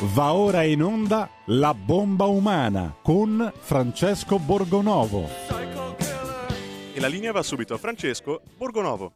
Va 0.00 0.32
ora 0.32 0.62
in 0.62 0.80
onda 0.80 1.28
La 1.46 1.74
bomba 1.74 2.26
umana 2.26 2.94
con 3.02 3.52
Francesco 3.58 4.38
Borgonovo. 4.38 5.28
E 6.94 7.00
la 7.00 7.08
linea 7.08 7.32
va 7.32 7.42
subito 7.42 7.74
a 7.74 7.78
Francesco 7.78 8.42
Borgonovo. 8.56 9.12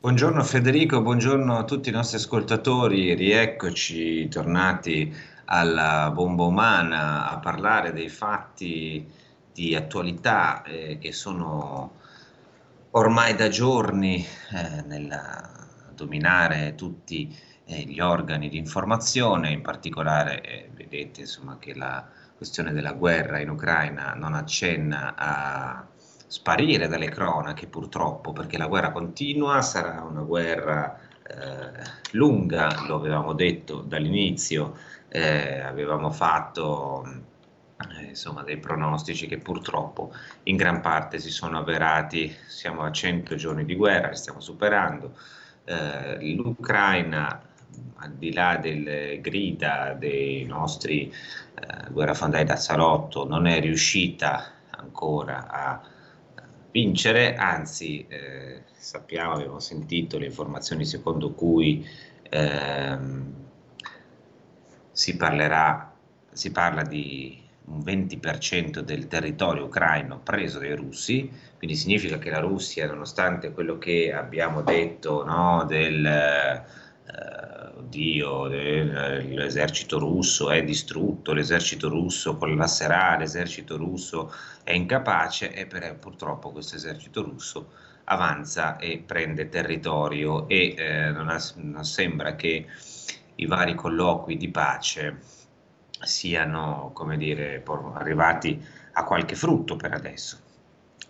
Buongiorno 0.00 0.42
Federico, 0.42 1.02
buongiorno 1.02 1.58
a 1.58 1.64
tutti 1.64 1.90
i 1.90 1.92
nostri 1.92 2.16
ascoltatori, 2.16 3.12
rieccoci 3.12 4.26
tornati 4.28 5.14
alla 5.44 6.10
bomba 6.14 6.44
umana 6.44 7.30
a 7.30 7.36
parlare 7.36 7.92
dei 7.92 8.08
fatti 8.08 9.06
di 9.52 9.74
attualità 9.74 10.62
eh, 10.62 10.96
che 10.96 11.12
sono 11.12 11.96
ormai 12.92 13.34
da 13.34 13.48
giorni 13.48 14.26
eh, 14.50 14.82
nel 14.86 15.14
dominare 15.94 16.74
tutti 16.74 17.52
eh, 17.66 17.82
gli 17.82 18.00
organi 18.00 18.48
di 18.48 18.58
informazione, 18.58 19.50
in 19.50 19.62
particolare 19.62 20.40
eh, 20.42 20.70
vedete 20.74 21.20
insomma, 21.22 21.56
che 21.58 21.74
la 21.74 22.06
questione 22.36 22.72
della 22.72 22.92
guerra 22.92 23.38
in 23.38 23.48
Ucraina 23.48 24.12
non 24.14 24.34
accenna 24.34 25.14
a 25.16 25.86
sparire 26.26 26.88
dalle 26.88 27.08
cronache 27.08 27.66
purtroppo, 27.66 28.32
perché 28.32 28.58
la 28.58 28.66
guerra 28.66 28.90
continua, 28.90 29.62
sarà 29.62 30.02
una 30.02 30.22
guerra 30.22 30.98
eh, 31.22 31.82
lunga, 32.12 32.84
lo 32.86 32.96
avevamo 32.96 33.32
detto 33.32 33.80
dall'inizio, 33.80 34.76
eh, 35.08 35.60
avevamo 35.60 36.10
fatto 36.10 37.04
eh, 37.98 38.04
insomma, 38.04 38.42
dei 38.42 38.58
pronostici 38.58 39.26
che 39.26 39.38
purtroppo 39.38 40.12
in 40.44 40.56
gran 40.56 40.80
parte 40.80 41.18
si 41.18 41.30
sono 41.30 41.58
avverati, 41.58 42.34
siamo 42.46 42.82
a 42.82 42.90
100 42.90 43.36
giorni 43.36 43.64
di 43.64 43.74
guerra, 43.74 44.08
li 44.08 44.16
stiamo 44.16 44.40
superando, 44.40 45.16
eh, 45.64 46.34
l'Ucraina 46.34 47.40
al 47.96 48.12
di 48.12 48.32
là 48.32 48.58
delle 48.60 49.20
grida 49.20 49.94
dei 49.98 50.44
nostri 50.44 51.10
eh, 51.10 51.90
guerrafondai 51.90 52.44
da 52.44 52.56
salotto, 52.56 53.26
non 53.26 53.46
è 53.46 53.60
riuscita 53.60 54.52
ancora 54.70 55.48
a 55.48 55.82
vincere, 56.70 57.36
anzi 57.36 58.04
eh, 58.08 58.62
sappiamo, 58.72 59.34
abbiamo 59.34 59.60
sentito 59.60 60.18
le 60.18 60.26
informazioni 60.26 60.84
secondo 60.84 61.32
cui 61.32 61.86
ehm, 62.30 63.32
si 64.90 65.16
parlerà, 65.16 65.92
si 66.32 66.50
parla 66.50 66.82
di 66.82 67.42
un 67.66 67.78
20% 67.78 68.80
del 68.80 69.06
territorio 69.06 69.64
ucraino 69.64 70.18
preso 70.18 70.58
dai 70.58 70.74
russi, 70.74 71.30
quindi 71.56 71.76
significa 71.76 72.18
che 72.18 72.28
la 72.28 72.40
Russia, 72.40 72.86
nonostante 72.86 73.52
quello 73.52 73.78
che 73.78 74.12
abbiamo 74.12 74.62
detto 74.62 75.24
no, 75.24 75.64
del... 75.66 76.04
Eh, 76.04 77.33
oddio, 77.76 78.46
l'esercito 78.46 79.98
russo 79.98 80.50
è 80.50 80.62
distrutto, 80.62 81.32
l'esercito 81.32 81.88
russo 81.88 82.36
collasserà, 82.36 83.16
l'esercito 83.16 83.76
russo 83.76 84.32
è 84.62 84.72
incapace 84.72 85.52
e 85.52 85.66
per, 85.66 85.96
purtroppo 85.96 86.50
questo 86.50 86.76
esercito 86.76 87.22
russo 87.22 87.72
avanza 88.04 88.76
e 88.76 89.02
prende 89.04 89.48
territorio 89.48 90.46
e 90.48 90.74
eh, 90.76 91.10
non, 91.10 91.28
ha, 91.28 91.38
non 91.56 91.84
sembra 91.84 92.34
che 92.36 92.66
i 93.36 93.46
vari 93.46 93.74
colloqui 93.74 94.36
di 94.36 94.50
pace 94.50 95.18
siano, 96.00 96.90
come 96.92 97.16
dire, 97.16 97.62
arrivati 97.94 98.62
a 98.92 99.04
qualche 99.04 99.34
frutto 99.34 99.76
per 99.76 99.92
adesso. 99.92 100.43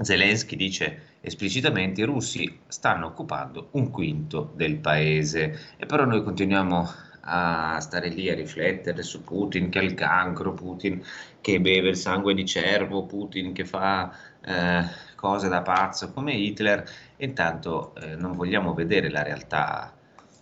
Zelensky 0.00 0.56
dice 0.56 1.19
esplicitamente 1.20 2.00
i 2.00 2.05
russi 2.05 2.61
stanno 2.67 3.06
occupando 3.06 3.69
un 3.73 3.91
quinto 3.91 4.53
del 4.55 4.77
paese. 4.77 5.75
E 5.77 5.87
però 5.87 6.05
noi 6.05 6.23
continuiamo 6.23 6.92
a 7.27 7.81
stare 7.81 8.09
lì 8.09 8.28
a 8.28 8.34
riflettere 8.34 9.03
su 9.03 9.22
Putin 9.22 9.70
che 9.70 9.78
ha 9.78 9.83
il 9.83 9.95
cancro, 9.95 10.53
Putin 10.53 11.03
che 11.41 11.61
beve 11.61 11.91
il 11.91 11.97
sangue 11.97 12.34
di 12.34 12.45
cervo, 12.45 13.05
Putin 13.05 13.53
che 13.53 13.65
fa 13.65 14.15
eh, 14.45 14.84
cose 15.15 15.48
da 15.48 15.62
pazzo 15.62 16.12
come 16.12 16.34
Hitler. 16.34 16.84
Intanto 17.19 17.94
eh, 17.97 18.16
non 18.16 18.32
vogliamo 18.32 18.75
vedere 18.75 19.11
la 19.11 19.22
realtà 19.22 19.93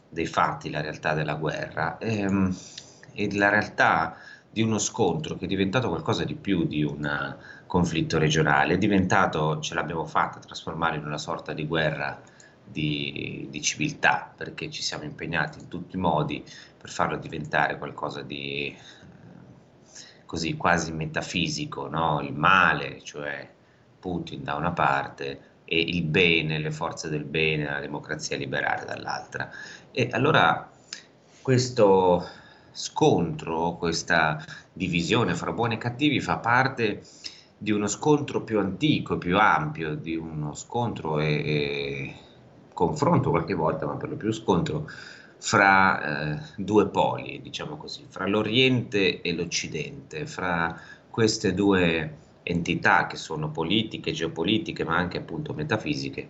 dei 0.08 0.26
fatti, 0.26 0.70
la 0.70 0.80
realtà 0.80 1.14
della 1.14 1.34
guerra. 1.34 1.98
E, 1.98 2.19
ehm, 2.19 2.56
e 3.14 3.34
la 3.36 3.50
realtà 3.50 4.16
di 4.50 4.62
uno 4.62 4.78
scontro 4.78 5.36
che 5.36 5.46
è 5.46 5.48
diventato 5.48 5.88
qualcosa 5.88 6.24
di 6.24 6.34
più 6.34 6.66
di 6.66 6.82
una 6.82 7.36
conflitto 7.72 8.18
regionale, 8.18 8.74
è 8.74 8.76
diventato, 8.76 9.58
ce 9.60 9.72
l'abbiamo 9.72 10.04
fatta, 10.04 10.38
trasformare 10.40 10.98
in 10.98 11.06
una 11.06 11.16
sorta 11.16 11.54
di 11.54 11.66
guerra 11.66 12.20
di, 12.62 13.46
di, 13.48 13.62
civiltà, 13.62 14.30
perché 14.36 14.68
ci 14.68 14.82
siamo 14.82 15.04
impegnati 15.04 15.58
in 15.58 15.68
tutti 15.68 15.96
i 15.96 15.98
modi 15.98 16.44
per 16.76 16.90
farlo 16.90 17.16
diventare 17.16 17.78
qualcosa 17.78 18.20
di 18.20 18.66
eh, 18.66 18.76
così 20.26 20.54
quasi 20.58 20.92
metafisico, 20.92 21.88
no? 21.88 22.20
il 22.20 22.34
male, 22.34 23.02
cioè 23.02 23.48
Putin 23.98 24.44
da 24.44 24.56
una 24.56 24.72
parte 24.72 25.40
e 25.64 25.80
il 25.80 26.02
bene, 26.02 26.58
le 26.58 26.72
forze 26.72 27.08
del 27.08 27.24
bene, 27.24 27.64
la 27.64 27.80
democrazia 27.80 28.36
liberale 28.36 28.84
dall'altra. 28.84 29.50
E 29.90 30.10
allora 30.12 30.70
questo 31.40 32.28
scontro, 32.70 33.76
questa 33.76 34.44
divisione 34.70 35.34
fra 35.34 35.52
buoni 35.52 35.76
e 35.76 35.78
cattivi 35.78 36.20
fa 36.20 36.36
parte 36.36 37.00
di 37.62 37.70
uno 37.70 37.86
scontro 37.86 38.42
più 38.42 38.58
antico, 38.58 39.18
più 39.18 39.38
ampio, 39.38 39.94
di 39.94 40.16
uno 40.16 40.52
scontro 40.52 41.20
e, 41.20 41.26
e 41.26 42.14
confronto 42.72 43.30
qualche 43.30 43.54
volta, 43.54 43.86
ma 43.86 43.94
per 43.94 44.08
lo 44.08 44.16
più 44.16 44.32
scontro 44.32 44.90
fra 45.38 46.32
eh, 46.34 46.40
due 46.56 46.88
poli, 46.88 47.40
diciamo 47.40 47.76
così, 47.76 48.04
fra 48.08 48.26
l'Oriente 48.26 49.20
e 49.20 49.32
l'Occidente, 49.32 50.26
fra 50.26 50.76
queste 51.08 51.54
due 51.54 52.16
entità 52.42 53.06
che 53.06 53.16
sono 53.16 53.50
politiche, 53.50 54.10
geopolitiche, 54.10 54.84
ma 54.84 54.96
anche 54.96 55.18
appunto 55.18 55.54
metafisiche, 55.54 56.28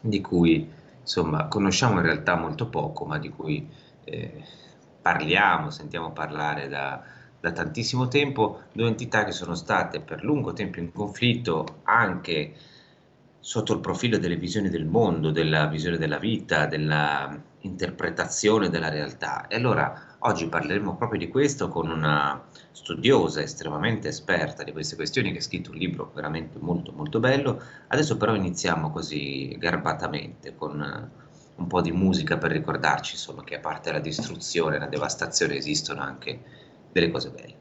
di 0.00 0.22
cui 0.22 0.66
insomma 0.98 1.46
conosciamo 1.48 1.96
in 1.96 2.06
realtà 2.06 2.36
molto 2.36 2.68
poco, 2.68 3.04
ma 3.04 3.18
di 3.18 3.28
cui 3.28 3.68
eh, 4.04 4.42
parliamo, 5.02 5.68
sentiamo 5.68 6.10
parlare 6.12 6.68
da, 6.68 7.02
da 7.40 7.52
tantissimo 7.52 8.08
tempo, 8.08 8.62
due 8.72 8.88
entità 8.88 9.24
che 9.24 9.32
sono 9.32 9.54
state 9.54 10.00
per 10.00 10.24
lungo 10.24 10.52
tempo 10.52 10.80
in 10.80 10.92
conflitto 10.92 11.80
anche 11.84 12.52
sotto 13.40 13.72
il 13.72 13.80
profilo 13.80 14.18
delle 14.18 14.36
visioni 14.36 14.68
del 14.68 14.84
mondo, 14.84 15.30
della 15.30 15.66
visione 15.68 15.96
della 15.96 16.18
vita, 16.18 16.66
dell'interpretazione 16.66 18.68
della 18.68 18.88
realtà. 18.88 19.46
E 19.46 19.54
allora 19.56 20.16
oggi 20.20 20.48
parleremo 20.48 20.96
proprio 20.96 21.20
di 21.20 21.28
questo 21.28 21.68
con 21.68 21.88
una 21.88 22.42
studiosa 22.72 23.40
estremamente 23.40 24.08
esperta 24.08 24.64
di 24.64 24.72
queste 24.72 24.96
questioni 24.96 25.30
che 25.32 25.38
ha 25.38 25.42
scritto 25.42 25.70
un 25.70 25.76
libro 25.76 26.10
veramente 26.14 26.58
molto 26.58 26.92
molto 26.92 27.20
bello. 27.20 27.62
Adesso 27.86 28.16
però 28.16 28.34
iniziamo 28.34 28.90
così 28.90 29.54
garbatamente 29.58 30.56
con 30.56 31.10
un 31.54 31.66
po' 31.66 31.80
di 31.80 31.92
musica 31.92 32.36
per 32.38 32.50
ricordarci 32.52 33.14
insomma 33.14 33.42
che 33.44 33.56
a 33.56 33.60
parte 33.60 33.92
la 33.92 33.98
distruzione 33.98 34.76
e 34.76 34.78
la 34.78 34.86
devastazione 34.86 35.56
esistono 35.56 36.02
anche 36.02 36.40
delle 37.00 37.10
cose 37.12 37.30
belle. 37.30 37.54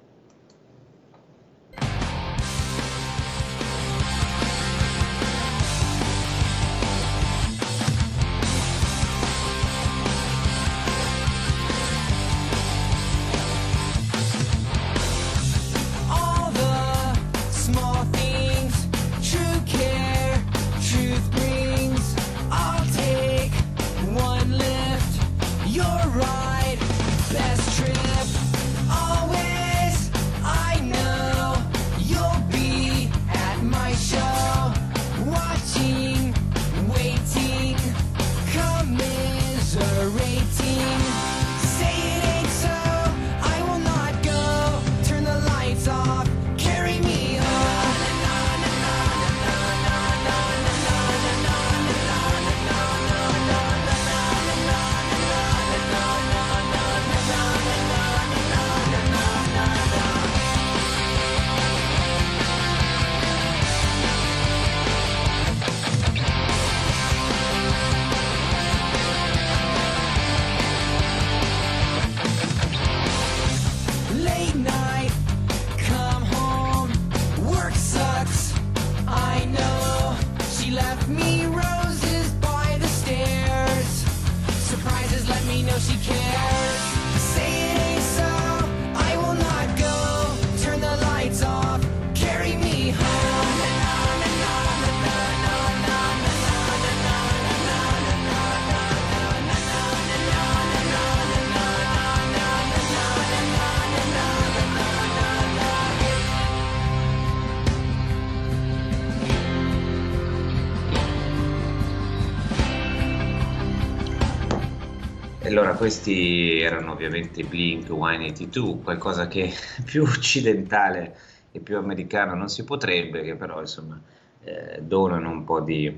Questi 115.78 116.60
erano 116.60 116.92
ovviamente 116.92 117.44
Blink 117.44 117.86
182, 117.88 118.82
qualcosa 118.84 119.28
che 119.28 119.54
più 119.86 120.04
occidentale 120.04 121.16
e 121.52 121.60
più 121.60 121.78
americano 121.78 122.34
non 122.34 122.50
si 122.50 122.64
potrebbe, 122.64 123.22
che 123.22 123.36
però 123.36 123.60
insomma 123.60 124.02
eh, 124.44 124.82
donano 124.82 125.30
un 125.30 125.44
po' 125.44 125.62
di 125.62 125.96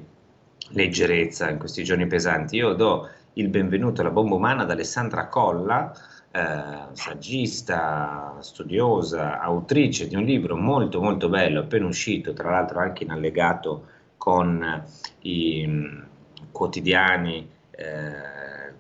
leggerezza 0.72 1.50
in 1.50 1.58
questi 1.58 1.84
giorni 1.84 2.06
pesanti. 2.08 2.58
Io 2.58 2.74
do 2.74 3.10
il 3.34 3.48
benvenuto 3.48 4.02
alla 4.02 4.12
bomba 4.12 4.36
umana 4.36 4.64
ad 4.64 4.72
Alessandra 4.72 5.28
Colla, 5.28 5.92
eh, 6.31 6.94
saggista, 6.94 8.36
studiosa, 8.42 9.40
autrice 9.40 10.08
di 10.08 10.16
un 10.16 10.24
libro 10.24 10.58
molto 10.58 11.02
molto 11.02 11.30
bello, 11.30 11.62
appena 11.62 11.88
uscito, 11.88 12.34
tra 12.34 12.52
l'altro 12.52 12.80
anche 12.80 13.04
in 13.06 13.12
allegato 13.12 13.86
con 14.18 14.84
i 15.22 15.66
mh, 15.66 16.08
quotidiani. 16.52 17.50
Eh, 17.72 18.39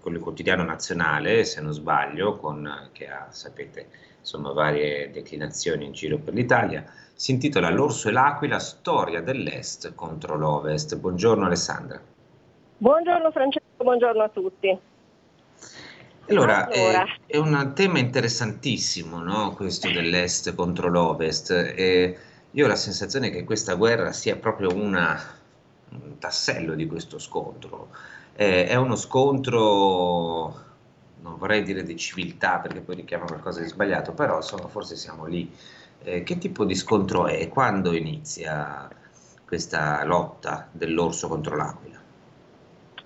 il 0.09 0.19
quotidiano 0.19 0.63
nazionale, 0.63 1.43
se 1.43 1.61
non 1.61 1.73
sbaglio, 1.73 2.37
con, 2.37 2.89
che 2.91 3.09
ha, 3.09 3.27
sapete, 3.31 3.89
insomma, 4.19 4.51
varie 4.51 5.11
declinazioni 5.11 5.85
in 5.85 5.91
giro 5.91 6.17
per 6.17 6.33
l'Italia. 6.33 6.85
Si 7.13 7.31
intitola 7.31 7.69
L'orso 7.69 8.09
e 8.09 8.11
l'aquila, 8.11 8.59
storia 8.59 9.21
dell'Est 9.21 9.93
contro 9.95 10.37
l'Ovest. 10.37 10.97
Buongiorno 10.97 11.45
Alessandra. 11.45 11.99
Buongiorno 12.77 13.31
Francesco, 13.31 13.83
buongiorno 13.83 14.23
a 14.23 14.29
tutti. 14.29 14.79
Allora, 16.29 16.67
allora. 16.67 17.03
È, 17.25 17.33
è, 17.33 17.37
un 17.37 17.71
tema 17.73 17.99
interessantissimo, 17.99 19.21
no? 19.21 19.53
questo 19.53 19.91
dell'Est 19.91 20.53
contro 20.55 20.89
l'Ovest. 20.89 21.51
E 21.51 22.17
io 22.51 22.65
ho 22.65 22.67
la 22.67 22.75
sensazione 22.75 23.29
che 23.29 23.43
questa 23.43 23.73
guerra 23.73 24.11
sia 24.11 24.35
proprio 24.35 24.73
una, 24.73 25.19
un 25.89 26.17
tassello 26.19 26.75
di 26.75 26.85
questo 26.85 27.19
scontro 27.19 27.89
eh, 28.39 28.67
è 28.67 28.75
uno 28.75 28.95
scontro, 28.95 30.53
non 31.21 31.37
vorrei 31.37 31.61
dire 31.61 31.83
di 31.83 31.97
civiltà 31.97 32.59
perché 32.59 32.79
poi 32.79 32.95
richiama 32.95 33.25
qualcosa 33.25 33.59
di 33.59 33.67
sbagliato, 33.67 34.13
però 34.13 34.37
insomma 34.37 34.69
forse 34.69 34.95
siamo 34.95 35.25
lì. 35.25 35.51
Eh, 36.01 36.23
che 36.23 36.37
tipo 36.37 36.63
di 36.63 36.73
scontro 36.73 37.27
è? 37.27 37.49
Quando 37.49 37.91
inizia 37.91 38.87
questa 39.45 40.05
lotta 40.05 40.69
dell'orso 40.71 41.27
contro 41.27 41.57
l'aquila? 41.57 41.97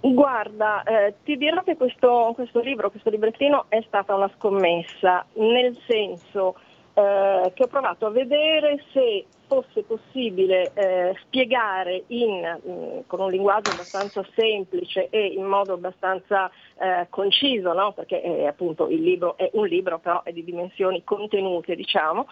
Guarda, 0.02 0.84
eh, 0.84 1.16
ti 1.24 1.36
dirò 1.36 1.64
che 1.64 1.78
questo, 1.78 2.34
questo, 2.36 2.60
libro, 2.60 2.92
questo 2.92 3.10
librettino 3.10 3.66
è 3.70 3.84
stata 3.88 4.14
una 4.14 4.30
scommessa, 4.36 5.26
nel 5.34 5.76
senso 5.88 6.58
eh, 6.94 7.52
che 7.54 7.64
ho 7.64 7.68
provato 7.68 8.06
a 8.06 8.12
vedere 8.12 8.84
se 8.92 9.26
fosse 9.48 9.84
possibile 9.84 10.72
eh, 10.74 11.16
spiegare 11.26 12.06
in, 12.08 12.60
mh, 12.64 12.72
mm, 12.72 13.00
con 13.08 13.20
un 13.20 13.30
linguaggio 13.30 13.70
abbastanza 13.70 14.26
semplice 14.36 15.10
e 15.10 15.28
in 15.28 15.46
modo 15.46 15.74
abbastanza 15.74 16.50
eh, 16.80 17.08
conciso, 17.10 17.74
no? 17.74 17.94
perché 17.94 18.22
eh, 18.22 18.48
appunto 18.48 18.90
il 18.90 19.02
libro 19.02 19.38
è 19.38 19.50
un 19.54 19.68
libro 19.68 20.00
però 20.00 20.24
è 20.24 20.32
di 20.32 20.44
dimensioni 20.44 21.04
contenute, 21.04 21.76
diciamo, 21.76 22.28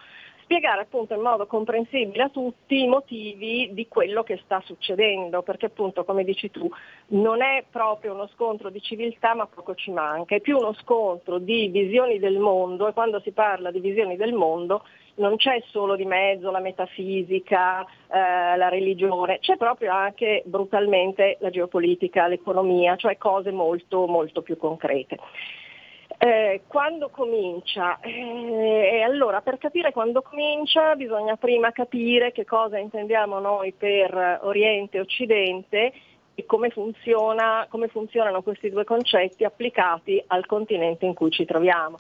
spiegare 0.52 0.82
appunto 0.82 1.14
in 1.14 1.22
modo 1.22 1.48
comprensibile 1.48 2.24
a 2.24 2.30
tutti 2.30 2.84
i 2.84 2.88
motivi 2.88 3.70
di 3.72 3.88
quello 3.88 4.22
che 4.24 4.38
sta 4.44 4.62
succedendo, 4.66 5.44
perché 5.44 5.68
appunto 5.68 6.04
come 6.04 6.26
dici 6.26 6.52
tu 6.52 6.70
non 7.08 7.42
è 7.42 7.64
proprio 7.70 8.14
uno 8.14 8.28
scontro 8.34 8.70
di 8.70 8.82
civiltà 8.82 9.34
ma 9.34 9.46
poco 9.46 9.76
ci 9.76 9.92
manca, 9.92 10.36
è 10.36 10.42
più 10.42 10.58
uno 10.58 10.74
scontro 10.74 11.38
di 11.38 11.70
visioni 11.70 12.20
del 12.20 12.38
mondo 12.38 12.90
e 12.90 12.94
quando 12.94 13.22
si 13.22 13.32
parla 13.32 13.72
di 13.72 13.80
visioni 13.80 14.18
del 14.18 14.34
mondo 14.34 14.84
non 15.16 15.38
c'è 15.38 15.64
solo 15.68 15.96
di 15.96 16.06
mezzo 16.06 16.52
la 16.52 16.60
metafisica, 16.60 17.84
eh, 17.84 18.58
la 18.58 18.68
religione, 18.68 19.40
c'è 19.40 19.56
proprio 19.56 19.94
anche 19.94 20.44
brutalmente 20.46 21.38
la 21.40 21.50
geopolitica, 21.50 22.28
l'economia, 22.28 22.98
cioè 22.98 23.18
cose 23.18 23.52
molto 23.52 24.06
molto 24.06 24.42
più 24.42 24.58
concrete. 24.58 25.18
Eh, 26.24 26.62
quando 26.68 27.10
comincia? 27.10 28.00
Eh, 28.00 29.02
allora, 29.02 29.42
per 29.42 29.58
capire 29.58 29.92
quando 29.92 30.22
comincia 30.22 30.96
bisogna 30.96 31.36
prima 31.36 31.72
capire 31.72 32.32
che 32.32 32.46
cosa 32.46 32.78
intendiamo 32.78 33.40
noi 33.40 33.72
per 33.72 34.40
Oriente 34.44 34.98
e 34.98 35.00
Occidente 35.00 35.94
e 36.36 36.46
come, 36.46 36.70
funziona, 36.70 37.66
come 37.68 37.88
funzionano 37.88 38.44
questi 38.44 38.70
due 38.70 38.84
concetti 38.84 39.46
applicati 39.46 40.24
al 40.28 40.46
continente 40.46 41.08
in 41.08 41.16
cui 41.16 41.32
ci 41.32 41.44
troviamo. 41.44 41.98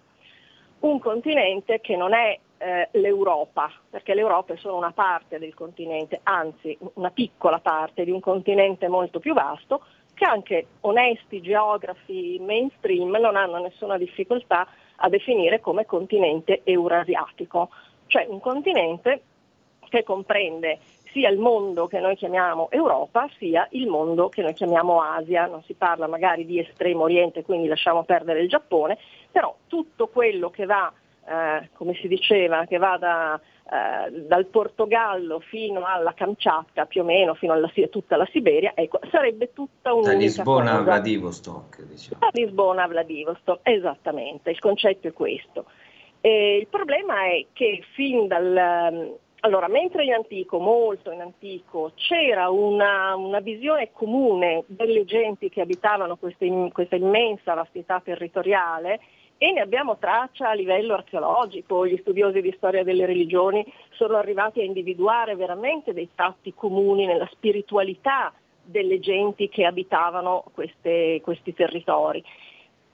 Un 0.82 1.00
continente 1.00 1.82
che 1.82 1.96
non 1.96 2.14
è 2.14 2.38
eh, 2.60 2.90
l'Europa, 2.92 3.72
perché 3.90 4.14
l'Europa 4.14 4.54
è 4.54 4.58
solo 4.58 4.78
una 4.78 4.92
parte 4.92 5.40
del 5.40 5.56
continente, 5.56 6.20
anzi 6.22 6.78
una 6.94 7.10
piccola 7.10 7.58
parte 7.58 8.04
di 8.04 8.12
un 8.12 8.20
continente 8.20 8.88
molto 8.88 9.20
più 9.20 9.34
vasto, 9.34 9.84
che 10.22 10.28
anche 10.28 10.68
onesti 10.82 11.42
geografi 11.42 12.38
mainstream 12.40 13.10
non 13.16 13.36
hanno 13.36 13.58
nessuna 13.58 13.98
difficoltà 13.98 14.68
a 14.98 15.10
definire 15.10 15.60
come 15.60 15.88
continente 15.88 16.62
eurasiatico, 16.64 17.70
cioè 18.06 18.28
un 18.30 18.40
continente 18.40 19.24
che 19.90 20.04
comprende 20.04 20.78
sia 21.12 21.28
il 21.28 21.40
mondo 21.40 21.88
che 21.88 22.00
noi 22.00 22.16
chiamiamo 22.16 22.70
Europa, 22.70 23.28
sia 23.40 23.68
il 23.72 23.88
mondo 23.88 24.30
che 24.30 24.44
noi 24.44 24.54
chiamiamo 24.54 25.02
Asia. 25.02 25.48
Non 25.48 25.64
si 25.64 25.74
parla 25.74 26.06
magari 26.06 26.46
di 26.46 26.60
estremo 26.60 27.02
oriente, 27.02 27.42
quindi 27.42 27.68
lasciamo 27.68 28.04
perdere 28.04 28.42
il 28.42 28.48
Giappone, 28.48 29.00
però 29.32 29.56
tutto 29.66 30.08
quello 30.08 30.52
che 30.52 30.66
va, 30.66 30.94
eh, 31.28 31.70
come 31.74 31.94
si 31.96 32.08
diceva, 32.08 32.66
che 32.66 32.78
va 32.78 32.98
da, 32.98 33.40
eh, 33.72 34.12
dal 34.12 34.46
Portogallo 34.48 35.40
fino 35.40 35.86
alla 35.86 36.13
Kamchatka, 36.13 36.86
più 36.86 37.01
o 37.01 37.06
meno, 37.06 37.36
fino 37.36 37.54
a 37.54 37.88
tutta 37.90 38.18
la 38.18 38.28
Siberia, 38.32 38.74
ecco, 38.75 39.00
sarebbe 39.10 39.54
tutta 39.54 39.94
un'unica 39.94 40.13
Da 40.13 40.20
Lisbona 40.20 40.62
cosa. 40.62 40.78
a 40.78 40.82
Vladivostok, 40.82 41.82
diciamo. 41.84 42.20
Da 42.20 42.30
Lisbona 42.34 42.84
a 42.84 42.88
Vladivostok, 42.88 43.60
esattamente, 43.63 44.50
il 44.50 44.60
concetto 44.60 45.08
è 45.08 45.13
questo. 45.13 45.66
E 46.22 46.58
il 46.58 46.68
problema 46.68 47.25
è 47.25 47.46
che 47.54 47.84
fin 47.94 48.28
dal... 48.28 48.56
Ehm, 48.56 49.16
allora, 49.44 49.68
mentre 49.68 50.04
in 50.04 50.13
antico, 50.13 50.60
molto 50.60 51.10
in 51.10 51.22
antico, 51.22 51.94
c'era 51.96 52.50
una, 52.50 53.16
una 53.16 53.40
visione 53.40 53.92
comune 53.92 54.63
delle 54.68 55.04
genti 55.04 55.50
che 55.50 55.62
abitavano 55.62 56.16
questa, 56.16 56.46
questa 56.72 56.96
immensa 56.96 57.56
vastità 57.56 58.00
territoriale, 58.04 59.00
e 59.43 59.51
ne 59.51 59.62
abbiamo 59.62 59.98
traccia 59.98 60.50
a 60.50 60.53
livello 60.53 60.93
archeologico, 60.93 61.88
gli 61.88 61.98
studiosi 62.01 62.41
di 62.41 62.53
storia 62.57 62.83
delle 62.83 63.07
religioni 63.07 63.65
sono 63.93 64.17
arrivati 64.17 64.60
a 64.60 64.63
individuare 64.63 65.36
veramente 65.36 65.93
dei 65.93 66.10
tratti 66.13 66.53
comuni 66.53 67.07
nella 67.07 67.27
spiritualità 67.31 68.31
delle 68.63 69.00
genti 69.00 69.50
che 69.50 69.65
abitavano 69.65 70.43
queste, 70.53 71.21
questi 71.24 71.55
territori. 71.55 72.24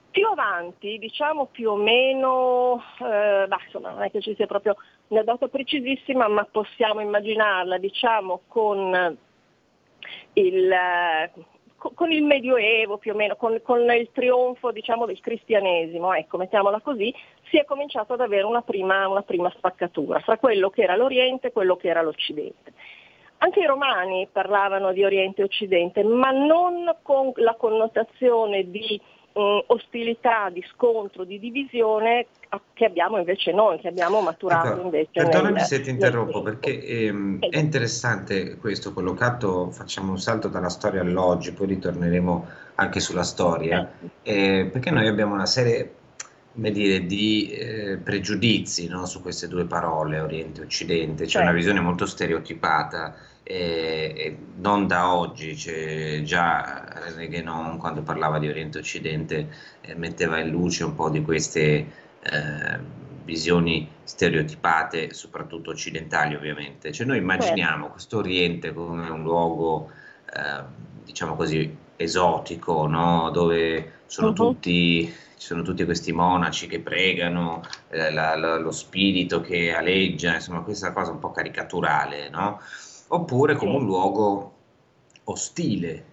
Più 0.10 0.26
avanti, 0.26 0.98
diciamo 0.98 1.48
più 1.48 1.72
o 1.72 1.76
meno, 1.76 2.82
eh, 3.02 3.46
bah, 3.46 3.60
insomma, 3.66 3.90
non 3.90 4.04
è 4.04 4.10
che 4.10 4.22
ci 4.22 4.34
sia 4.34 4.46
proprio 4.46 4.78
una 5.08 5.24
data 5.24 5.50
precisissima, 5.50 6.30
ma 6.30 6.48
possiamo 6.50 7.02
immaginarla, 7.02 7.78
diciamo, 7.78 8.44
con 8.48 9.18
il, 10.32 10.74
con 11.78 12.12
il 12.12 12.24
Medioevo 12.24 12.98
più 12.98 13.14
o 13.14 13.16
meno, 13.16 13.36
con, 13.36 13.60
con 13.64 13.82
il 13.92 14.10
trionfo 14.12 14.72
diciamo, 14.72 15.06
del 15.06 15.20
cristianesimo, 15.20 16.14
ecco, 16.14 16.38
mettiamola 16.38 16.82
così, 16.82 17.14
si 17.50 17.58
è 17.58 17.66
cominciato 17.66 18.14
ad 18.14 18.22
avere 18.22 18.44
una 18.44 18.62
prima, 18.62 19.08
una 19.08 19.22
prima 19.22 19.52
spaccatura 19.56 20.20
fra 20.20 20.38
quello 20.38 20.70
che 20.70 20.82
era 20.82 20.96
l'Oriente 20.96 21.48
e 21.48 21.52
quello 21.52 21.76
che 21.76 21.90
era 21.90 22.02
l'Occidente. 22.02 22.74
Anche 23.40 23.60
i 23.60 23.66
romani 23.66 24.28
parlavano 24.32 24.92
di 24.92 25.04
Oriente 25.04 25.42
e 25.42 25.46
Occidente, 25.46 26.04
ma 26.04 26.32
non 26.32 26.96
con 27.04 27.32
la 27.36 27.54
connotazione 27.54 28.72
di 28.72 29.00
mh, 29.38 29.64
ostilità, 29.68 30.50
di 30.50 30.64
scontro, 30.74 31.24
di 31.24 31.40
divisione 31.40 32.28
che 32.74 32.86
abbiamo 32.86 33.18
invece 33.18 33.52
noi, 33.52 33.80
che 33.80 33.90
abbiamo 33.90 34.22
maturato 34.22 34.74
ecco, 34.74 34.82
invece. 34.82 35.10
Perdonami 35.14 35.56
nel, 35.56 35.64
se 35.64 35.82
ti 35.82 35.90
interrompo 35.90 36.42
perché 36.42 36.84
ehm, 36.84 37.40
è 37.40 37.58
interessante 37.58 38.58
questo 38.58 38.94
collocato, 38.94 39.70
facciamo 39.72 40.12
un 40.12 40.20
salto 40.20 40.48
dalla 40.48 40.70
storia 40.70 41.02
all'oggi, 41.02 41.52
poi 41.52 41.68
ritorneremo 41.68 42.48
anche 42.76 43.00
sulla 43.00 43.24
storia, 43.24 43.92
eh, 44.24 44.70
perché 44.72 44.92
noi 44.92 45.08
abbiamo 45.08 45.34
una 45.34 45.46
serie 45.46 45.94
come 46.54 46.72
dire, 46.72 47.06
di 47.06 47.52
eh, 47.52 47.98
pregiudizi 47.98 48.88
no, 48.88 49.06
su 49.06 49.22
queste 49.22 49.48
due 49.48 49.66
parole, 49.66 50.20
Oriente 50.20 50.62
e 50.62 50.64
Occidente, 50.64 51.26
c'è 51.26 51.30
certo. 51.30 51.48
una 51.48 51.56
visione 51.56 51.80
molto 51.82 52.08
stereotipata 52.08 53.16
e, 53.50 54.14
e 54.18 54.38
non 54.58 54.88
da 54.88 55.14
oggi, 55.14 55.54
c'è 55.54 56.22
già 56.24 56.84
René 57.06 57.30
Guénon 57.30 57.78
quando 57.78 58.02
parlava 58.02 58.40
di 58.40 58.50
Oriente 58.50 58.80
Occidente 58.80 59.48
eh, 59.80 59.96
metteva 59.96 60.38
in 60.40 60.50
luce 60.50 60.84
un 60.84 60.94
po' 60.96 61.10
di 61.10 61.22
queste 61.22 61.62
eh, 62.20 62.80
visioni 63.24 63.90
stereotipate, 64.04 65.14
soprattutto 65.14 65.72
occidentali 65.72 66.36
ovviamente. 66.36 66.92
Cioè 66.92 67.06
noi 67.06 67.20
immaginiamo 67.20 67.76
certo. 67.76 67.92
questo 67.92 68.18
Oriente 68.18 68.74
come 68.74 69.08
un 69.08 69.24
luogo, 69.24 69.92
eh, 70.26 70.64
diciamo 71.06 71.38
così, 71.38 71.74
esotico, 71.96 72.86
no? 72.86 73.30
dove 73.32 73.94
sono 74.08 74.28
uh-huh. 74.28 74.34
tutti 74.34 75.14
ci 75.38 75.46
sono 75.46 75.62
tutti 75.62 75.86
questi 75.86 76.12
monaci 76.12 76.66
che 76.66 76.80
pregano, 76.80 77.62
eh, 77.90 78.12
la, 78.12 78.36
la, 78.36 78.58
lo 78.58 78.72
spirito 78.72 79.40
che 79.40 79.72
aleggia, 79.72 80.34
insomma 80.34 80.62
questa 80.62 80.92
cosa 80.92 81.12
un 81.12 81.20
po' 81.20 81.30
caricaturale, 81.30 82.28
no? 82.30 82.60
Oppure 83.08 83.56
come 83.56 83.76
un 83.76 83.86
luogo 83.86 84.54
ostile, 85.26 86.06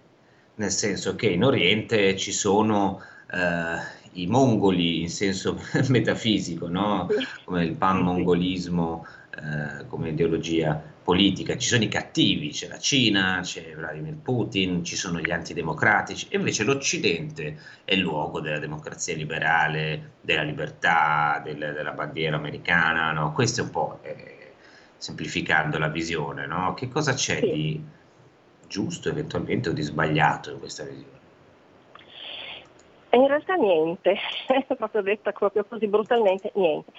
nel 0.55 0.71
senso 0.71 1.15
che 1.15 1.27
in 1.27 1.43
Oriente 1.43 2.15
ci 2.15 2.31
sono 2.31 3.01
eh, 3.31 4.03
i 4.13 4.27
mongoli 4.27 5.01
in 5.01 5.09
senso 5.09 5.59
metafisico, 5.89 6.67
no? 6.67 7.07
come 7.43 7.65
il 7.65 7.73
pan-mongolismo 7.73 9.05
eh, 9.35 9.85
come 9.87 10.09
ideologia 10.09 10.81
politica, 11.03 11.57
ci 11.57 11.67
sono 11.67 11.83
i 11.83 11.87
cattivi, 11.87 12.49
c'è 12.49 12.67
la 12.67 12.79
Cina, 12.79 13.39
c'è 13.43 13.75
Vladimir 13.75 14.15
Putin, 14.15 14.83
ci 14.83 14.95
sono 14.95 15.19
gli 15.19 15.29
antidemocratici, 15.29 16.27
e 16.29 16.37
invece 16.37 16.63
l'Occidente 16.63 17.57
è 17.83 17.93
il 17.93 17.99
luogo 17.99 18.39
della 18.39 18.59
democrazia 18.59 19.13
liberale, 19.13 20.13
della 20.21 20.41
libertà, 20.41 21.41
del, 21.43 21.57
della 21.57 21.91
bandiera 21.91 22.37
americana, 22.37 23.11
no? 23.11 23.33
questo 23.33 23.61
è 23.61 23.63
un 23.65 23.69
po' 23.69 23.99
eh, 24.01 24.44
semplificando 24.97 25.77
la 25.77 25.87
visione, 25.87 26.45
no? 26.45 26.73
che 26.73 26.89
cosa 26.89 27.13
c'è 27.13 27.39
sì. 27.39 27.51
di 27.51 27.83
giusto 28.67 29.09
eventualmente 29.09 29.69
o 29.69 29.73
di 29.73 29.81
sbagliato 29.81 30.51
in 30.51 30.59
questa 30.59 30.83
visione? 30.83 31.13
In 33.11 33.27
realtà 33.27 33.55
niente, 33.55 34.17
proprio 34.75 35.01
detta 35.01 35.31
proprio 35.31 35.63
così 35.63 35.87
brutalmente, 35.87 36.51
niente. 36.55 36.91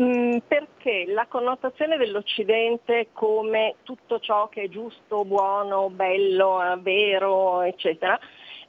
Mm, 0.00 0.38
perché 0.46 1.04
la 1.08 1.26
connotazione 1.28 1.98
dell'Occidente 1.98 3.08
come 3.12 3.74
tutto 3.82 4.18
ciò 4.20 4.48
che 4.48 4.62
è 4.62 4.68
giusto, 4.68 5.24
buono, 5.24 5.90
bello, 5.90 6.62
eh, 6.62 6.78
vero, 6.78 7.60
eccetera, 7.60 8.18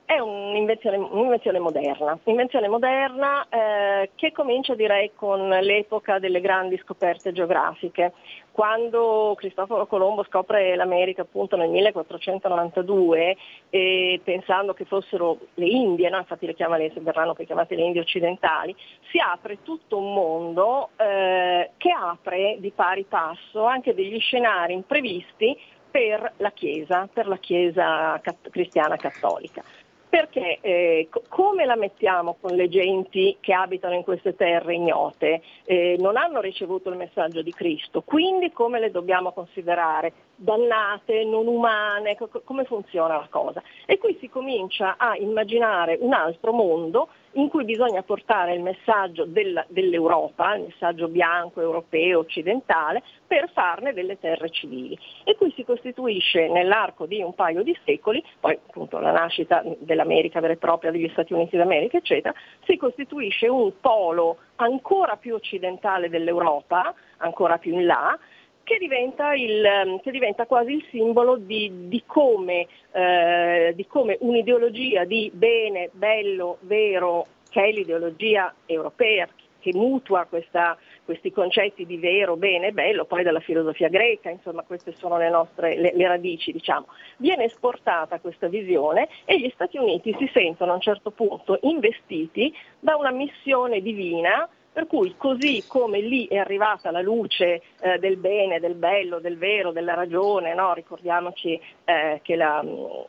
è 0.03 0.19
un'invenzione, 0.19 0.97
un'invenzione 0.97 1.59
moderna, 1.59 2.19
un'invenzione 2.23 2.67
moderna 2.67 3.47
eh, 3.47 4.09
che 4.15 4.33
comincia 4.33 4.75
direi 4.75 5.11
con 5.15 5.47
l'epoca 5.47 6.19
delle 6.19 6.41
grandi 6.41 6.77
scoperte 6.83 7.31
geografiche. 7.31 8.11
Quando 8.51 9.33
Cristoforo 9.37 9.87
Colombo 9.87 10.23
scopre 10.23 10.75
l'America 10.75 11.21
appunto 11.21 11.55
nel 11.55 11.69
1492 11.69 13.37
e 13.69 14.19
pensando 14.23 14.73
che 14.73 14.85
fossero 14.85 15.39
le 15.53 15.65
Indie, 15.65 16.09
no? 16.09 16.17
infatti 16.17 16.45
le 16.45 16.53
chiama, 16.53 16.77
le, 16.77 16.91
verranno 16.97 17.33
poi 17.33 17.45
chiamate 17.45 17.75
le 17.75 17.83
Indie 17.83 18.01
occidentali, 18.01 18.75
si 19.09 19.19
apre 19.19 19.63
tutto 19.63 19.97
un 19.97 20.13
mondo 20.13 20.89
eh, 20.97 21.71
che 21.77 21.91
apre 21.91 22.57
di 22.59 22.71
pari 22.71 23.05
passo 23.07 23.63
anche 23.63 23.93
degli 23.93 24.19
scenari 24.19 24.73
imprevisti 24.73 25.57
per 25.89 26.33
la 26.37 26.51
Chiesa, 26.51 27.07
per 27.11 27.27
la 27.27 27.37
Chiesa 27.37 28.19
cat- 28.21 28.49
cristiana 28.49 28.95
cattolica 28.97 29.63
perché 30.11 30.59
eh, 30.59 31.07
come 31.29 31.63
la 31.63 31.77
mettiamo 31.77 32.35
con 32.41 32.53
le 32.53 32.67
genti 32.67 33.37
che 33.39 33.53
abitano 33.53 33.93
in 33.93 34.03
queste 34.03 34.35
terre 34.35 34.73
ignote? 34.75 35.41
Eh, 35.63 35.95
non 35.99 36.17
hanno 36.17 36.41
ricevuto 36.41 36.89
il 36.89 36.97
messaggio 36.97 37.41
di 37.41 37.53
Cristo, 37.53 38.01
quindi 38.01 38.51
come 38.51 38.81
le 38.81 38.91
dobbiamo 38.91 39.31
considerare? 39.31 40.11
Dannate, 40.35 41.23
non 41.23 41.47
umane, 41.47 42.17
co- 42.17 42.41
come 42.43 42.65
funziona 42.65 43.15
la 43.15 43.27
cosa? 43.29 43.63
E 43.85 43.97
qui 43.99 44.17
si 44.19 44.27
comincia 44.27 44.95
a 44.97 45.15
immaginare 45.15 45.97
un 46.01 46.11
altro 46.11 46.51
mondo 46.51 47.07
in 47.33 47.47
cui 47.49 47.63
bisogna 47.63 48.01
portare 48.03 48.53
il 48.53 48.61
messaggio 48.61 49.25
del, 49.25 49.63
dell'Europa, 49.69 50.55
il 50.55 50.63
messaggio 50.63 51.07
bianco, 51.07 51.61
europeo, 51.61 52.19
occidentale, 52.19 53.03
per 53.25 53.49
farne 53.53 53.93
delle 53.93 54.19
terre 54.19 54.49
civili. 54.49 54.97
E 55.23 55.35
qui 55.37 55.51
si 55.55 55.63
costituisce 55.63 56.49
nell'arco 56.49 57.05
di 57.05 57.21
un 57.21 57.33
paio 57.33 57.63
di 57.63 57.77
secoli, 57.85 58.23
poi 58.39 58.53
appunto 58.53 58.99
la 58.99 59.11
nascita 59.11 59.63
dell'America 59.79 60.39
vera 60.39 60.53
e 60.53 60.57
propria, 60.57 60.91
degli 60.91 61.09
Stati 61.09 61.33
Uniti 61.33 61.55
d'America, 61.55 61.97
eccetera, 61.97 62.33
si 62.65 62.75
costituisce 62.77 63.47
un 63.47 63.71
polo 63.79 64.37
ancora 64.57 65.15
più 65.15 65.33
occidentale 65.33 66.09
dell'Europa, 66.09 66.93
ancora 67.17 67.57
più 67.57 67.73
in 67.73 67.85
là, 67.85 68.17
che 68.63 68.77
diventa, 68.77 69.33
il, 69.33 69.63
ehm, 69.63 69.99
che 70.01 70.11
diventa, 70.11 70.45
quasi 70.45 70.73
il 70.73 70.85
simbolo 70.89 71.37
di, 71.37 71.87
di, 71.87 72.03
come, 72.05 72.67
eh, 72.91 73.73
di, 73.75 73.85
come, 73.87 74.17
un'ideologia 74.19 75.03
di 75.05 75.31
bene, 75.33 75.89
bello, 75.93 76.57
vero, 76.61 77.27
che 77.49 77.63
è 77.63 77.71
l'ideologia 77.71 78.53
europea, 78.65 79.27
che 79.59 79.71
mutua 79.73 80.25
questa, 80.25 80.77
questi 81.05 81.31
concetti 81.31 81.85
di 81.85 81.97
vero, 81.97 82.35
bene, 82.35 82.71
bello, 82.71 83.05
poi 83.05 83.23
dalla 83.23 83.39
filosofia 83.39 83.87
greca, 83.89 84.29
insomma 84.29 84.63
queste 84.63 84.93
sono 84.93 85.17
le 85.17 85.29
nostre 85.29 85.77
le, 85.77 85.91
le 85.93 86.07
radici, 86.07 86.51
diciamo. 86.51 86.87
Viene 87.17 87.45
esportata 87.45 88.19
questa 88.19 88.47
visione 88.47 89.07
e 89.25 89.39
gli 89.39 89.51
Stati 89.53 89.77
Uniti 89.77 90.15
si 90.17 90.29
sentono 90.33 90.71
a 90.71 90.75
un 90.75 90.81
certo 90.81 91.11
punto 91.11 91.59
investiti 91.61 92.53
da 92.79 92.95
una 92.95 93.11
missione 93.11 93.81
divina 93.81 94.49
per 94.71 94.87
cui 94.87 95.15
così 95.17 95.63
come 95.67 95.99
lì 95.99 96.27
è 96.27 96.37
arrivata 96.37 96.91
la 96.91 97.01
luce 97.01 97.61
eh, 97.81 97.99
del 97.99 98.17
bene, 98.17 98.59
del 98.59 98.75
bello, 98.75 99.19
del 99.19 99.37
vero, 99.37 99.71
della 99.71 99.93
ragione, 99.93 100.53
no? 100.53 100.73
ricordiamoci 100.73 101.59
eh, 101.83 102.19
che, 102.23 102.35
la, 102.35 102.63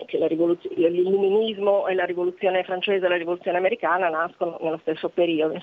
che 0.07 0.19
la 0.19 0.27
l'illuminismo 0.27 1.87
e 1.87 1.95
la 1.95 2.05
rivoluzione 2.05 2.65
francese 2.65 3.07
e 3.07 3.09
la 3.09 3.17
rivoluzione 3.17 3.59
americana 3.59 4.09
nascono 4.09 4.59
nello 4.61 4.79
stesso 4.79 5.09
periodo. 5.09 5.55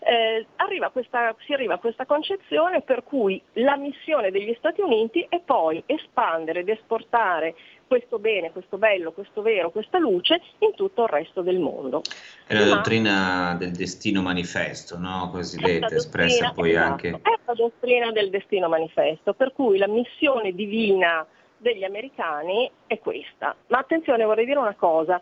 Eh, 0.00 0.46
arriva 0.56 0.88
questa, 0.90 1.34
si 1.44 1.52
arriva 1.52 1.74
a 1.74 1.78
questa 1.78 2.06
concezione 2.06 2.80
per 2.80 3.02
cui 3.02 3.40
la 3.54 3.76
missione 3.76 4.30
degli 4.30 4.54
Stati 4.58 4.80
Uniti 4.80 5.26
è 5.28 5.40
poi 5.44 5.82
espandere 5.86 6.60
ed 6.60 6.68
esportare 6.68 7.54
questo 7.90 8.20
bene, 8.20 8.52
questo 8.52 8.78
bello, 8.78 9.10
questo 9.10 9.42
vero, 9.42 9.72
questa 9.72 9.98
luce 9.98 10.40
in 10.58 10.76
tutto 10.76 11.02
il 11.02 11.08
resto 11.08 11.42
del 11.42 11.58
mondo. 11.58 12.02
È 12.46 12.54
la 12.54 12.66
Ma, 12.66 12.74
dottrina 12.76 13.56
del 13.58 13.72
destino 13.72 14.22
manifesto, 14.22 14.96
no? 14.96 15.28
cosiddetta, 15.32 15.96
espressa 15.96 16.52
poi 16.52 16.70
esatto, 16.70 16.88
anche... 16.88 17.08
È 17.08 17.38
la 17.44 17.52
dottrina 17.52 18.12
del 18.12 18.30
destino 18.30 18.68
manifesto, 18.68 19.34
per 19.34 19.52
cui 19.52 19.76
la 19.76 19.88
missione 19.88 20.52
divina 20.52 21.26
degli 21.56 21.82
americani 21.82 22.70
è 22.86 22.96
questa. 23.00 23.56
Ma 23.66 23.78
attenzione, 23.78 24.22
vorrei 24.22 24.46
dire 24.46 24.60
una 24.60 24.76
cosa, 24.76 25.20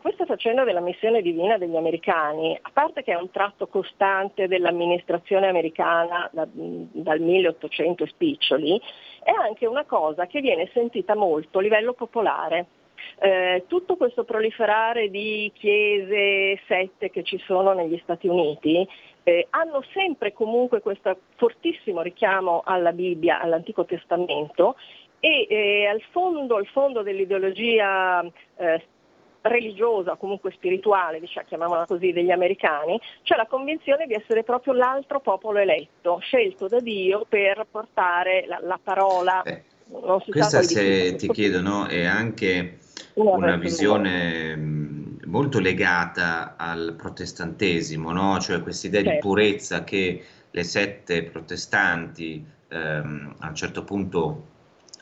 questa 0.00 0.24
faccenda 0.26 0.64
della 0.64 0.80
missione 0.80 1.22
divina 1.22 1.58
degli 1.58 1.76
americani, 1.76 2.58
a 2.60 2.70
parte 2.72 3.02
che 3.02 3.12
è 3.12 3.16
un 3.16 3.30
tratto 3.30 3.66
costante 3.66 4.48
dell'amministrazione 4.48 5.48
americana 5.48 6.28
da, 6.32 6.46
dal 6.52 7.20
1800 7.20 8.06
spiccioli, 8.06 8.80
è 9.22 9.30
anche 9.30 9.66
una 9.66 9.84
cosa 9.84 10.26
che 10.26 10.40
viene 10.40 10.70
sentita 10.72 11.14
molto 11.14 11.58
a 11.58 11.62
livello 11.62 11.92
popolare. 11.92 12.66
Eh, 13.18 13.64
tutto 13.66 13.96
questo 13.96 14.24
proliferare 14.24 15.08
di 15.08 15.50
chiese, 15.54 16.60
sette 16.66 17.10
che 17.10 17.22
ci 17.22 17.38
sono 17.38 17.72
negli 17.72 17.98
Stati 18.02 18.28
Uniti 18.28 18.86
eh, 19.24 19.46
hanno 19.50 19.82
sempre 19.92 20.32
comunque 20.32 20.80
questo 20.80 21.16
fortissimo 21.36 22.02
richiamo 22.02 22.62
alla 22.64 22.92
Bibbia, 22.92 23.40
all'Antico 23.40 23.84
Testamento 23.84 24.76
e 25.20 25.46
eh, 25.48 25.86
al, 25.86 26.02
fondo, 26.10 26.56
al, 26.56 26.66
fondo, 26.66 27.02
dell'ideologia 27.02 28.24
eh, 28.56 28.82
religiosa 29.42 30.16
comunque 30.16 30.52
spirituale, 30.52 31.20
diciamo, 31.20 31.46
chiamiamola 31.46 31.86
così, 31.86 32.12
degli 32.12 32.30
americani, 32.30 33.00
c'è 33.22 33.36
la 33.36 33.46
convinzione 33.46 34.06
di 34.06 34.14
essere 34.14 34.42
proprio 34.42 34.72
l'altro 34.72 35.20
popolo 35.20 35.58
eletto, 35.58 36.18
scelto 36.18 36.68
da 36.68 36.80
Dio 36.80 37.24
per 37.28 37.66
portare 37.70 38.44
la, 38.46 38.58
la 38.62 38.78
parola. 38.82 39.42
Eh, 39.42 39.62
questa 40.28 40.62
se 40.62 41.16
ti 41.16 41.28
chiedo, 41.28 41.60
no, 41.60 41.86
è 41.86 42.04
anche 42.04 42.78
una 43.14 43.56
visione 43.56 44.56
molto 45.30 45.60
legata 45.60 46.54
al 46.56 46.94
protestantesimo, 46.96 48.12
no? 48.12 48.38
cioè 48.40 48.60
questa 48.60 48.88
idea 48.88 49.02
certo. 49.02 49.14
di 49.14 49.20
purezza 49.20 49.84
che 49.84 50.24
le 50.50 50.62
sette 50.64 51.24
protestanti 51.24 52.44
ehm, 52.68 53.36
a 53.38 53.48
un 53.48 53.54
certo 53.54 53.84
punto 53.84 54.46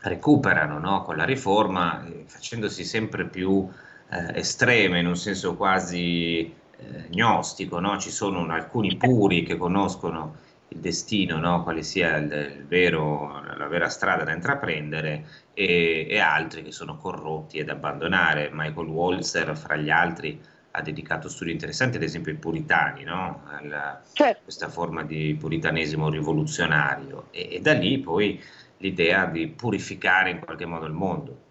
recuperano 0.02 0.78
no? 0.78 1.02
con 1.02 1.16
la 1.16 1.24
riforma, 1.24 2.06
eh, 2.06 2.24
facendosi 2.26 2.84
sempre 2.84 3.26
più 3.26 3.68
eh, 4.10 4.38
estreme, 4.38 5.00
in 5.00 5.06
un 5.06 5.16
senso 5.16 5.56
quasi 5.56 6.54
eh, 6.78 7.08
gnostico, 7.10 7.80
no? 7.80 7.98
ci 7.98 8.10
sono 8.10 8.46
alcuni 8.52 8.96
puri 8.96 9.42
che 9.42 9.56
conoscono 9.56 10.36
il 10.68 10.80
destino, 10.80 11.38
no? 11.38 11.62
quale 11.62 11.82
sia 11.82 12.16
il, 12.16 12.32
il 12.58 12.66
vero, 12.66 13.42
la 13.56 13.66
vera 13.66 13.88
strada 13.88 14.24
da 14.24 14.32
intraprendere 14.32 15.26
e, 15.54 16.06
e, 16.08 16.18
altri 16.18 16.62
che 16.62 16.72
sono 16.72 16.96
corrotti 16.96 17.58
ed 17.58 17.68
abbandonare. 17.68 18.50
Michael 18.52 18.88
Walzer, 18.88 19.56
fra 19.56 19.76
gli 19.76 19.90
altri, 19.90 20.40
ha 20.72 20.82
dedicato 20.82 21.28
studi 21.28 21.50
interessanti, 21.50 21.96
ad 21.96 22.02
esempio 22.02 22.32
ai 22.32 22.38
puritani, 22.38 23.02
no? 23.04 23.42
Alla, 23.46 24.00
certo. 24.12 24.42
questa 24.44 24.68
forma 24.68 25.02
di 25.02 25.36
puritanesimo 25.38 26.10
rivoluzionario 26.10 27.28
e, 27.30 27.48
e 27.52 27.60
da 27.60 27.72
lì 27.72 27.98
poi 27.98 28.40
l'idea 28.78 29.26
di 29.26 29.48
purificare 29.48 30.30
in 30.30 30.38
qualche 30.40 30.66
modo 30.66 30.86
il 30.86 30.92
mondo. 30.92 31.46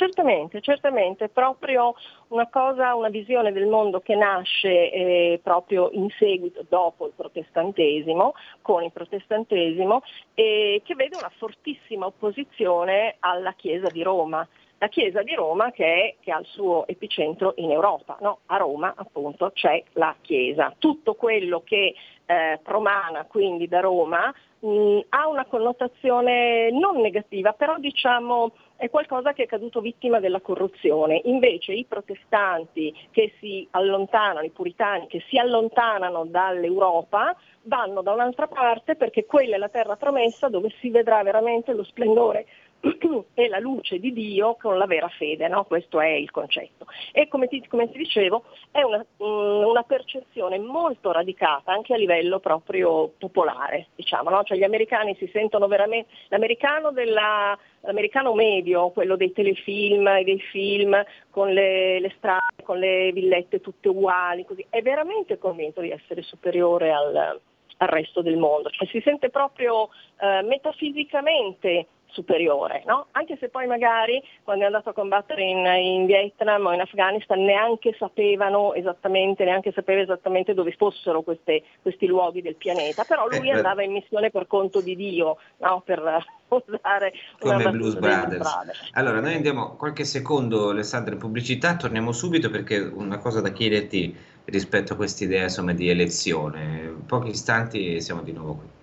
Certamente, 0.00 0.62
certamente, 0.62 1.28
proprio 1.28 1.94
una 2.28 2.48
cosa, 2.48 2.94
una 2.94 3.10
visione 3.10 3.52
del 3.52 3.66
mondo 3.66 4.00
che 4.00 4.14
nasce 4.14 4.90
eh, 4.90 5.40
proprio 5.42 5.90
in 5.92 6.08
seguito, 6.18 6.64
dopo 6.66 7.04
il 7.04 7.12
protestantesimo, 7.14 8.32
con 8.62 8.82
il 8.82 8.92
protestantesimo, 8.92 10.00
e 10.32 10.80
che 10.86 10.94
vede 10.94 11.18
una 11.18 11.30
fortissima 11.36 12.06
opposizione 12.06 13.16
alla 13.18 13.52
Chiesa 13.52 13.88
di 13.88 14.02
Roma. 14.02 14.48
la 14.78 14.88
Chiesa 14.88 15.22
di 15.22 15.34
Roma 15.34 15.70
che, 15.70 15.84
è, 15.84 16.14
che 16.20 16.32
ha 16.32 16.38
il 16.38 16.46
suo 16.46 16.86
epicentro 16.86 17.52
in 17.56 17.70
Europa. 17.70 18.16
No? 18.22 18.38
A 18.46 18.56
Roma 18.56 18.94
appunto 18.96 19.50
c'è 19.52 19.82
la 19.92 20.16
Chiesa. 20.22 20.74
Tutto 20.78 21.12
quello 21.12 21.60
che 21.62 21.94
eh, 22.24 22.58
promana 22.62 23.26
quindi 23.26 23.68
da 23.68 23.80
Roma 23.80 24.32
mh, 24.60 25.00
ha 25.10 25.28
una 25.28 25.44
connotazione 25.44 26.70
non 26.70 26.98
negativa, 27.02 27.52
però 27.52 27.76
diciamo 27.76 28.52
è 28.80 28.88
qualcosa 28.88 29.34
che 29.34 29.42
è 29.42 29.46
caduto 29.46 29.82
vittima 29.82 30.20
della 30.20 30.40
corruzione. 30.40 31.20
Invece 31.24 31.72
i 31.72 31.84
protestanti 31.84 32.94
che 33.10 33.34
si 33.38 33.68
allontanano, 33.72 34.40
i 34.40 34.48
puritani 34.48 35.06
che 35.06 35.22
si 35.28 35.36
allontanano 35.36 36.24
dall'Europa, 36.24 37.36
vanno 37.64 38.00
da 38.00 38.14
un'altra 38.14 38.46
parte 38.46 38.96
perché 38.96 39.26
quella 39.26 39.56
è 39.56 39.58
la 39.58 39.68
terra 39.68 39.96
promessa 39.96 40.48
dove 40.48 40.72
si 40.80 40.88
vedrà 40.88 41.22
veramente 41.22 41.74
lo 41.74 41.84
splendore 41.84 42.46
e 43.34 43.48
la 43.48 43.58
luce 43.58 43.98
di 43.98 44.12
Dio 44.12 44.56
con 44.58 44.78
la 44.78 44.86
vera 44.86 45.08
fede, 45.08 45.48
no? 45.48 45.64
questo 45.64 46.00
è 46.00 46.08
il 46.08 46.30
concetto. 46.30 46.86
E 47.12 47.28
come 47.28 47.46
ti, 47.46 47.66
come 47.68 47.90
ti 47.90 47.98
dicevo 47.98 48.44
è 48.70 48.82
una, 48.82 48.98
mm, 48.98 49.64
una, 49.64 49.82
percezione 49.82 50.58
molto 50.58 51.12
radicata 51.12 51.72
anche 51.72 51.94
a 51.94 51.96
livello 51.96 52.38
proprio 52.38 53.12
popolare, 53.18 53.88
diciamo, 53.94 54.30
no? 54.30 54.42
cioè 54.44 54.56
gli 54.56 54.64
americani 54.64 55.14
si 55.16 55.28
sentono 55.32 55.66
veramente, 55.66 56.10
l'americano, 56.28 56.90
della, 56.90 57.58
l'americano 57.80 58.34
medio, 58.34 58.90
quello 58.90 59.16
dei 59.16 59.32
telefilm 59.32 60.06
e 60.08 60.24
dei 60.24 60.40
film 60.40 61.02
con 61.30 61.52
le, 61.52 62.00
le, 62.00 62.12
strade, 62.16 62.62
con 62.62 62.78
le 62.78 63.12
villette 63.12 63.60
tutte 63.60 63.88
uguali, 63.88 64.44
così, 64.44 64.64
è 64.70 64.80
veramente 64.80 65.38
convinto 65.38 65.80
di 65.80 65.90
essere 65.90 66.22
superiore 66.22 66.90
al, 66.92 67.40
al 67.76 67.88
resto 67.88 68.22
del 68.22 68.36
mondo, 68.36 68.70
cioè 68.70 68.86
si 68.88 69.00
sente 69.00 69.30
proprio 69.30 69.88
eh, 70.20 70.42
metafisicamente 70.42 71.86
superiore, 72.12 72.82
no? 72.86 73.06
anche 73.12 73.36
se 73.38 73.48
poi 73.48 73.66
magari 73.66 74.22
quando 74.42 74.64
è 74.64 74.66
andato 74.66 74.90
a 74.90 74.92
combattere 74.92 75.42
in, 75.42 75.64
in, 75.64 76.06
Vietnam 76.06 76.66
o 76.66 76.72
in 76.72 76.80
Afghanistan 76.80 77.42
neanche 77.42 77.94
sapevano 77.98 78.74
esattamente, 78.74 79.44
neanche 79.44 79.72
sapeva 79.72 80.00
esattamente 80.00 80.54
dove 80.54 80.72
fossero 80.72 81.22
queste, 81.22 81.62
questi 81.82 82.06
luoghi 82.06 82.42
del 82.42 82.56
pianeta, 82.56 83.04
però 83.04 83.26
lui 83.26 83.48
eh, 83.48 83.52
andava 83.52 83.82
in 83.82 83.92
missione 83.92 84.30
per 84.30 84.46
conto 84.46 84.80
di 84.80 84.96
Dio, 84.96 85.38
no? 85.58 85.82
per 85.84 86.24
usare 86.48 87.12
come 87.38 87.70
Blues 87.70 87.96
Brothers. 87.96 88.52
Brothers. 88.52 88.90
Allora 88.92 89.20
noi 89.20 89.34
andiamo 89.34 89.76
qualche 89.76 90.04
secondo 90.04 90.70
Alessandro 90.70 91.14
in 91.14 91.20
pubblicità, 91.20 91.76
torniamo 91.76 92.12
subito 92.12 92.50
perché 92.50 92.78
una 92.78 93.18
cosa 93.18 93.40
da 93.40 93.50
chiederti 93.50 94.16
rispetto 94.46 94.94
a 94.94 94.96
quest'idea 94.96 95.44
insomma, 95.44 95.72
di 95.72 95.88
elezione, 95.88 96.94
pochi 97.06 97.30
istanti 97.30 97.94
e 97.94 98.00
siamo 98.00 98.22
di 98.22 98.32
nuovo 98.32 98.54
qui. 98.54 98.79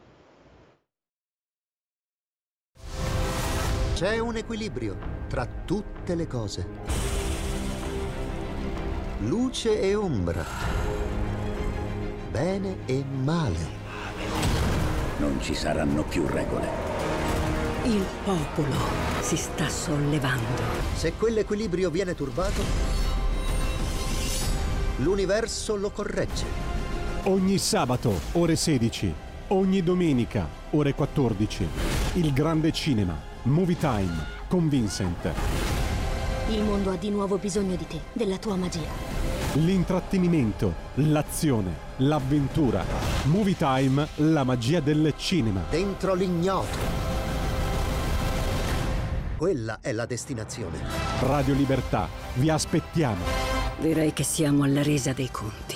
C'è 3.98 4.20
un 4.20 4.36
equilibrio 4.36 4.96
tra 5.28 5.48
tutte 5.66 6.14
le 6.14 6.28
cose. 6.28 6.68
Luce 9.22 9.82
e 9.82 9.96
ombra. 9.96 10.46
Bene 12.30 12.78
e 12.86 13.04
male. 13.04 13.58
Non 15.18 15.42
ci 15.42 15.56
saranno 15.56 16.04
più 16.04 16.28
regole. 16.28 16.70
Il 17.86 18.06
popolo 18.24 18.76
si 19.22 19.36
sta 19.36 19.68
sollevando. 19.68 20.62
Se 20.94 21.14
quell'equilibrio 21.14 21.90
viene 21.90 22.14
turbato, 22.14 22.62
l'universo 24.98 25.76
lo 25.76 25.90
corregge. 25.90 26.46
Ogni 27.24 27.58
sabato, 27.58 28.14
ore 28.34 28.56
16. 28.56 29.26
Ogni 29.50 29.82
domenica, 29.82 30.46
ore 30.72 30.94
14. 30.94 31.66
Il 32.16 32.34
grande 32.34 32.74
cinema 32.74 33.18
Movie 33.44 33.78
Time 33.78 34.12
con 34.50 34.68
Vincent. 34.68 35.32
Il 36.50 36.64
mondo 36.64 36.92
ha 36.92 36.98
di 36.98 37.10
nuovo 37.10 37.38
bisogno 37.38 37.78
di 37.78 37.88
te, 37.88 38.02
della 38.12 38.36
tua 38.40 38.58
magia. 38.58 38.90
L'intrattenimento, 39.54 40.74
l'azione, 40.96 41.72
l'avventura. 41.98 42.84
Movie 43.24 43.56
Time, 43.56 44.06
la 44.16 44.44
magia 44.44 44.82
del 44.82 45.14
cinema. 45.16 45.64
Dentro 45.70 46.14
l'ignoto. 46.14 46.78
Quella 49.38 49.78
è 49.80 49.94
la 49.94 50.06
destinazione. 50.06 50.78
Radio 51.22 51.54
Libertà, 51.54 52.10
vi 52.34 52.50
aspettiamo. 52.50 53.24
Direi 53.80 54.12
che 54.12 54.24
siamo 54.24 54.64
alla 54.64 54.84
resa 54.84 55.14
dei 55.14 55.32
conti. 55.32 55.76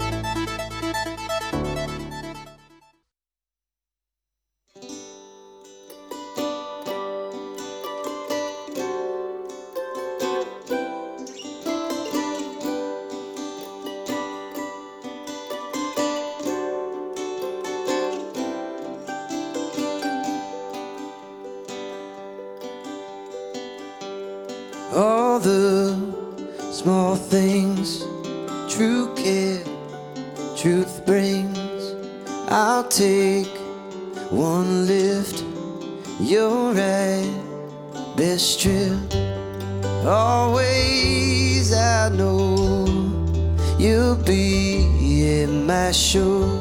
in 44.61 45.65
my 45.65 45.91
shoe, 45.91 46.59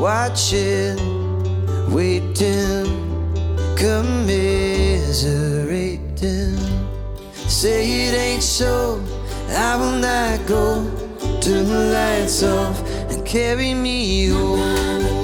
watching, 0.00 0.96
waiting, 1.92 2.86
commiserating. 3.76 6.56
Say 7.48 8.08
it 8.08 8.14
ain't 8.14 8.42
so, 8.42 9.00
I 9.50 9.76
will 9.76 9.98
not 9.98 10.44
go. 10.46 10.84
Turn 11.40 11.66
the 11.66 11.90
lights 11.92 12.42
off 12.42 12.82
and 13.10 13.24
carry 13.24 13.74
me 13.74 14.28
home. 14.28 15.15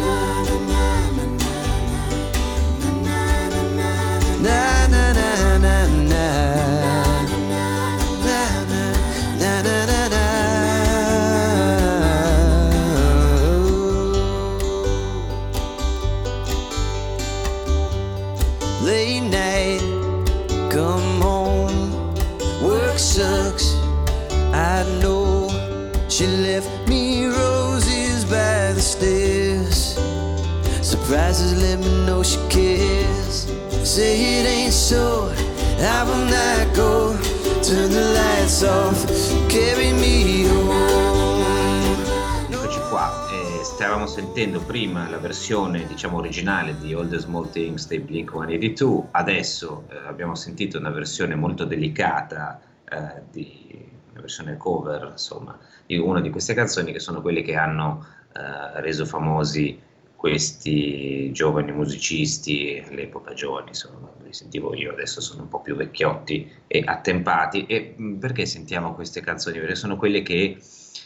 Versione 45.19 45.87
diciamo 45.87 46.17
originale 46.17 46.79
di 46.79 46.95
All 46.95 47.07
the 47.11 47.19
Small 47.19 47.51
Things 47.51 47.87
dei 47.87 47.99
Blink 47.99 48.31
182, 48.31 49.09
adesso 49.11 49.85
eh, 49.91 49.99
abbiamo 50.07 50.35
sentito 50.35 50.79
una 50.79 50.89
versione 50.89 51.35
molto 51.35 51.67
delicata 51.67 52.61
eh, 52.89 53.23
di 53.31 53.91
una 54.13 54.21
versione 54.23 54.57
cover 54.57 55.09
insomma 55.11 55.59
di 55.85 55.99
una 55.99 56.23
di 56.23 56.31
queste 56.31 56.55
canzoni 56.55 56.93
che 56.93 56.99
sono 56.99 57.21
quelle 57.21 57.43
che 57.43 57.57
hanno 57.57 58.07
eh, 58.35 58.81
reso 58.81 59.05
famosi 59.05 59.79
questi 60.23 61.33
giovani 61.33 61.73
musicisti 61.73 62.81
all'epoca 62.89 63.35
giovani 63.35 63.71
insomma 63.71 64.09
li 64.23 64.33
sentivo 64.33 64.73
io 64.73 64.93
adesso 64.93 65.21
sono 65.21 65.43
un 65.43 65.49
po' 65.49 65.61
più 65.61 65.75
vecchiotti 65.75 66.49
e 66.69 66.85
attempati 66.87 67.67
e 67.67 67.95
mh, 67.97 68.19
perché 68.19 68.47
sentiamo 68.47 68.95
queste 68.95 69.21
canzoni 69.21 69.59
perché 69.59 69.75
sono 69.75 69.97
quelle 69.97 70.23
che 70.23 70.59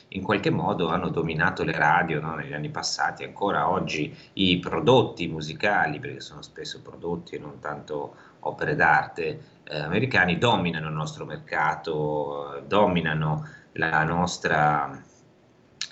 in 0.08 0.22
qualche 0.22 0.50
modo 0.50 0.88
hanno 0.88 1.08
dominato 1.08 1.64
le 1.64 1.72
radio 1.72 2.20
no? 2.20 2.34
negli 2.34 2.52
anni 2.52 2.68
passati, 2.68 3.24
ancora 3.24 3.70
oggi 3.70 4.14
i 4.34 4.58
prodotti 4.58 5.26
musicali, 5.28 5.98
perché 5.98 6.20
sono 6.20 6.42
spesso 6.42 6.80
prodotti 6.80 7.34
e 7.34 7.38
non 7.38 7.58
tanto 7.58 8.14
opere 8.40 8.76
d'arte 8.76 9.40
eh, 9.64 9.78
americani 9.78 10.38
dominano 10.38 10.88
il 10.88 10.94
nostro 10.94 11.24
mercato, 11.24 12.62
dominano 12.66 13.48
la 13.72 14.04
nostra, 14.04 15.02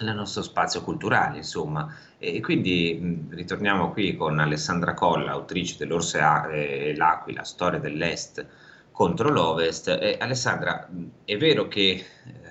il 0.00 0.14
nostro 0.14 0.42
spazio 0.42 0.82
culturale, 0.82 1.38
insomma. 1.38 1.94
E 2.18 2.40
quindi 2.40 2.98
mh, 3.00 3.34
ritorniamo 3.34 3.90
qui 3.92 4.16
con 4.16 4.38
Alessandra 4.38 4.94
Colla, 4.94 5.32
autrice 5.32 5.76
dell'Orso 5.78 6.18
e 6.50 6.94
l'Aquila, 6.96 7.44
storia 7.44 7.78
dell'Est 7.78 8.46
contro 8.90 9.30
l'Ovest. 9.30 9.88
E 9.88 10.16
Alessandra, 10.20 10.88
è 11.24 11.36
vero 11.36 11.68
che, 11.68 12.04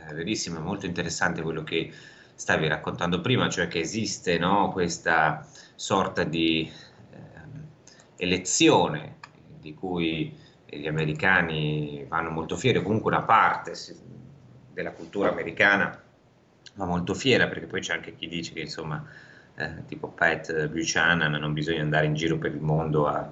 è 0.08 0.14
verissimo, 0.14 0.60
è 0.60 0.62
molto 0.62 0.86
interessante 0.86 1.42
quello 1.42 1.64
che 1.64 1.92
stavi 2.36 2.68
raccontando 2.68 3.22
prima, 3.22 3.50
cioè 3.50 3.68
che 3.68 3.80
esiste 3.80 4.38
no, 4.38 4.72
questa 4.72 5.46
sorta 5.76 6.24
di 6.24 6.70
eh, 7.12 7.18
elezione 8.18 9.18
di 9.60 9.74
cui 9.74 10.36
gli 10.66 10.88
americani 10.88 12.06
vanno 12.08 12.32
molto 12.32 12.56
fieri, 12.58 12.82
comunque 12.82 13.12
una 13.12 13.24
parte 13.24 13.74
della 14.74 14.92
cultura 14.92 15.30
americana 15.30 16.03
va 16.76 16.86
molto 16.86 17.14
fiera, 17.14 17.48
perché 17.48 17.66
poi 17.66 17.82
c'è 17.82 17.94
anche 17.94 18.16
chi 18.16 18.28
dice 18.28 18.54
che 18.54 18.62
insomma, 18.62 19.04
eh, 19.56 19.86
tipo 19.86 20.08
Pat 20.08 20.68
Buchanan, 20.68 21.32
non 21.34 21.54
bisogna 21.54 21.82
andare 21.82 22.06
in 22.06 22.16
giro 22.16 22.38
per 22.38 22.54
il 22.54 22.62
mondo 22.62 23.08
a, 23.08 23.32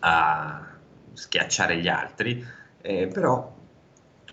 a 0.00 0.66
schiacciare 1.12 1.78
gli 1.78 1.88
altri, 1.88 2.44
eh, 2.80 3.08
però 3.08 3.54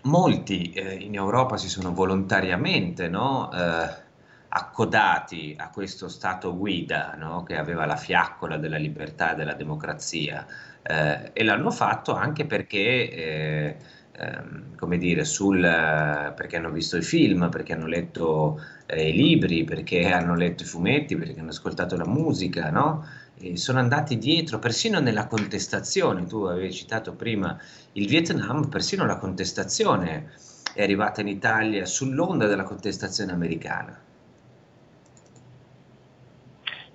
molti 0.02 0.72
eh, 0.72 0.94
in 0.94 1.14
Europa 1.14 1.56
si 1.56 1.68
sono 1.68 1.92
volontariamente 1.92 3.08
no, 3.08 3.50
eh, 3.52 4.02
accodati 4.48 5.56
a 5.58 5.70
questo 5.70 6.08
Stato 6.08 6.56
guida 6.56 7.14
no, 7.16 7.42
che 7.42 7.56
aveva 7.56 7.86
la 7.86 7.96
fiaccola 7.96 8.56
della 8.56 8.76
libertà 8.76 9.32
e 9.32 9.34
della 9.34 9.54
democrazia 9.54 10.46
eh, 10.82 11.30
e 11.32 11.42
l'hanno 11.42 11.70
fatto 11.70 12.14
anche 12.14 12.44
perché, 12.44 13.10
eh, 13.10 13.76
ehm, 14.16 14.76
come 14.76 14.98
dire, 14.98 15.24
sul, 15.24 15.60
perché 15.60 16.56
hanno 16.56 16.70
visto 16.70 16.96
i 16.96 17.02
film, 17.02 17.48
perché 17.48 17.72
hanno 17.72 17.86
letto 17.86 18.60
eh, 18.86 19.08
i 19.08 19.12
libri, 19.12 19.64
perché 19.64 20.06
hanno 20.12 20.34
letto 20.34 20.62
i 20.62 20.66
fumetti, 20.66 21.16
perché 21.16 21.40
hanno 21.40 21.50
ascoltato 21.50 21.96
la 21.96 22.06
musica, 22.06 22.70
no? 22.70 23.06
Sono 23.54 23.80
andati 23.80 24.16
dietro, 24.16 24.58
persino 24.58 25.00
nella 25.00 25.26
contestazione, 25.26 26.24
tu 26.26 26.44
avevi 26.44 26.72
citato 26.72 27.14
prima 27.14 27.58
il 27.92 28.06
Vietnam, 28.06 28.68
persino 28.68 29.04
la 29.04 29.16
contestazione 29.16 30.30
è 30.74 30.82
arrivata 30.82 31.20
in 31.20 31.28
Italia 31.28 31.84
sull'onda 31.84 32.46
della 32.46 32.64
contestazione 32.64 33.32
americana. 33.32 34.00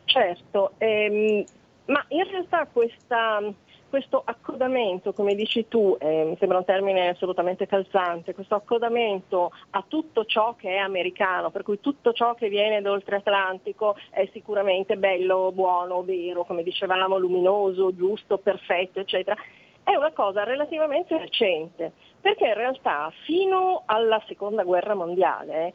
Certo, 0.05 0.73
ehm, 0.79 1.45
ma 1.85 2.05
in 2.09 2.23
realtà 2.29 2.67
questa, 2.71 3.39
questo 3.89 4.21
accodamento, 4.23 5.13
come 5.13 5.35
dici 5.35 5.67
tu, 5.67 5.97
eh, 5.99 6.23
mi 6.23 6.37
sembra 6.37 6.59
un 6.59 6.65
termine 6.65 7.09
assolutamente 7.09 7.67
calzante, 7.67 8.33
questo 8.33 8.55
accodamento 8.55 9.51
a 9.71 9.83
tutto 9.87 10.25
ciò 10.25 10.55
che 10.55 10.69
è 10.69 10.77
americano, 10.77 11.49
per 11.49 11.63
cui 11.63 11.79
tutto 11.79 12.13
ciò 12.13 12.35
che 12.35 12.49
viene 12.49 12.81
da 12.81 12.91
oltreatlantico 12.91 13.95
è 14.11 14.29
sicuramente 14.31 14.95
bello, 14.95 15.51
buono, 15.51 16.03
vero, 16.03 16.45
come 16.45 16.63
dicevamo, 16.63 17.17
luminoso, 17.17 17.93
giusto, 17.95 18.37
perfetto, 18.37 18.99
eccetera, 18.99 19.35
è 19.83 19.95
una 19.95 20.11
cosa 20.11 20.43
relativamente 20.43 21.17
recente, 21.17 21.91
perché 22.21 22.45
in 22.45 22.53
realtà 22.53 23.11
fino 23.25 23.81
alla 23.85 24.21
seconda 24.27 24.63
guerra 24.63 24.93
mondiale 24.93 25.73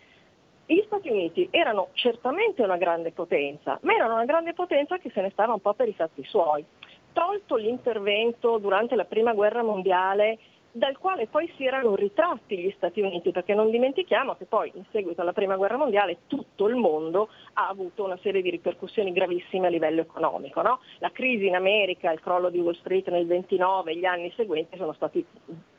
gli 0.67 0.83
Stati 0.87 1.11
Uniti 1.11 1.49
erano 1.51 1.89
certamente 1.93 2.63
una 2.63 2.77
grande 2.77 3.11
potenza, 3.13 3.79
ma 3.83 3.95
erano 3.95 4.15
una 4.15 4.25
grande 4.25 4.55
potenza 4.55 4.99
che 4.99 5.11
se 5.13 5.21
ne 5.21 5.31
stava 5.31 5.53
un 5.53 5.61
po' 5.61 5.75
per 5.75 5.89
i 5.89 5.93
fatti 5.93 6.25
suoi. 6.25 6.65
Tolto 7.15 7.57
l'intervento 7.57 8.59
durante 8.59 8.95
la 8.97 9.05
Prima 9.05 9.33
Guerra 9.33 9.63
Mondiale 9.63 10.39
dal 10.77 10.99
quale 10.99 11.29
poi 11.29 11.49
si 11.57 11.65
erano 11.65 11.95
ritratti 11.95 12.59
gli 12.59 12.73
Stati 12.77 13.01
Uniti, 13.01 13.31
perché 13.31 13.55
non 13.55 13.71
dimentichiamo 13.71 14.35
che 14.35 14.45
poi 14.45 14.73
in 14.75 14.83
seguito 14.91 15.21
alla 15.21 15.33
Prima 15.33 15.55
Guerra 15.55 15.77
Mondiale 15.77 16.23
tutto 16.27 16.67
il 16.67 16.75
mondo 16.75 17.29
ha 17.53 17.69
avuto 17.69 18.03
una 18.03 18.19
serie 18.21 18.43
di 18.43 18.51
ripercussioni 18.51 19.13
gravissime 19.13 19.69
a 19.69 19.71
livello 19.71 20.01
economico. 20.01 20.63
No? 20.63 20.81
La 20.99 21.13
crisi 21.13 21.47
in 21.47 21.55
America, 21.55 22.11
il 22.11 22.19
crollo 22.19 22.51
di 22.51 22.59
Wall 22.59 22.75
Street 22.75 23.09
nel 23.09 23.27
29, 23.27 23.97
gli 23.97 24.05
anni 24.05 24.33
seguenti 24.35 24.77
sono 24.77 24.93
stati 24.95 25.25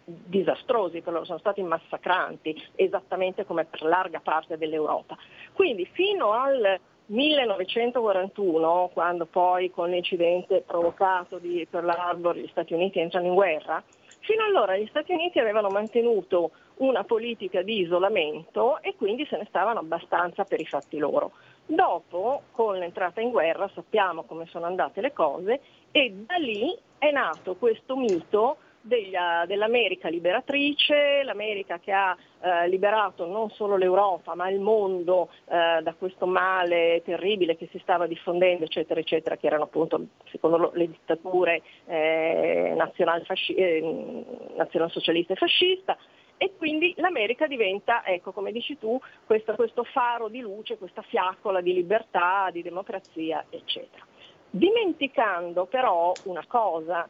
disastrosi 0.05 1.03
sono 1.03 1.39
stati 1.39 1.61
massacranti, 1.61 2.55
esattamente 2.75 3.43
come 3.43 3.65
per 3.65 3.81
larga 3.81 4.21
parte 4.21 4.57
dell'Europa. 4.57 5.17
Quindi 5.51 5.85
fino 5.91 6.31
al 6.31 6.79
1941, 7.07 8.89
quando 8.93 9.25
poi 9.25 9.69
con 9.71 9.89
l'incidente 9.89 10.63
provocato 10.65 11.37
di 11.37 11.67
Pearl 11.69 11.89
Harbor 11.89 12.35
gli 12.35 12.47
Stati 12.47 12.73
Uniti 12.73 12.99
entrano 12.99 13.27
in 13.27 13.33
guerra, 13.33 13.83
Fino 14.25 14.43
allora 14.43 14.75
gli 14.75 14.87
Stati 14.87 15.13
Uniti 15.13 15.37
avevano 15.37 15.69
mantenuto 15.69 16.49
una 16.77 17.03
politica 17.03 17.61
di 17.61 17.81
isolamento 17.81 18.81
e 18.81 18.95
quindi 18.95 19.23
se 19.27 19.37
ne 19.37 19.45
stavano 19.47 19.79
abbastanza 19.79 20.43
per 20.45 20.59
i 20.59 20.65
fatti 20.65 20.97
loro. 20.97 21.33
Dopo, 21.63 22.41
con 22.51 22.77
l'entrata 22.77 23.21
in 23.21 23.29
guerra, 23.29 23.69
sappiamo 23.75 24.23
come 24.23 24.47
sono 24.47 24.65
andate 24.65 24.99
le 25.01 25.13
cose 25.13 25.61
e 25.91 26.11
da 26.11 26.37
lì 26.37 26.75
è 26.97 27.11
nato 27.11 27.55
questo 27.55 27.95
mito 27.95 28.57
dell'America 28.85 30.09
liberatrice, 30.09 31.23
l'America 31.23 31.79
che 31.79 31.91
ha 31.91 32.15
eh, 32.41 32.67
liberato 32.67 33.25
non 33.25 33.49
solo 33.49 33.77
l'Europa 33.77 34.35
ma 34.35 34.47
il 34.49 34.59
mondo 34.59 35.29
eh, 35.49 35.81
da 35.81 35.93
questo 35.97 36.27
male 36.27 37.01
terribile 37.03 37.57
che 37.57 37.67
si 37.71 37.79
stava 37.79 38.05
diffondendo, 38.05 38.65
eccetera, 38.65 38.99
eccetera, 38.99 39.37
che 39.37 39.47
erano 39.47 39.63
appunto, 39.63 40.05
secondo 40.25 40.71
le 40.73 40.87
dittature 40.87 41.61
eh, 41.87 42.73
nazionalsocialista 42.75 43.53
eh, 43.61 44.55
nazional 44.55 44.91
e 44.95 45.35
fascista. 45.35 45.97
E 46.37 46.53
quindi 46.57 46.93
l'America 46.97 47.47
diventa, 47.47 48.05
ecco, 48.05 48.33
come 48.33 48.51
dici 48.51 48.77
tu, 48.77 48.99
questo, 49.25 49.55
questo 49.55 49.83
faro 49.85 50.27
di 50.27 50.41
luce, 50.41 50.77
questa 50.77 51.01
fiaccola 51.01 51.61
di 51.61 51.73
libertà, 51.73 52.49
di 52.51 52.61
democrazia, 52.61 53.45
eccetera. 53.49 54.05
Dimenticando 54.49 55.65
però 55.65 56.11
una 56.25 56.43
cosa, 56.45 57.07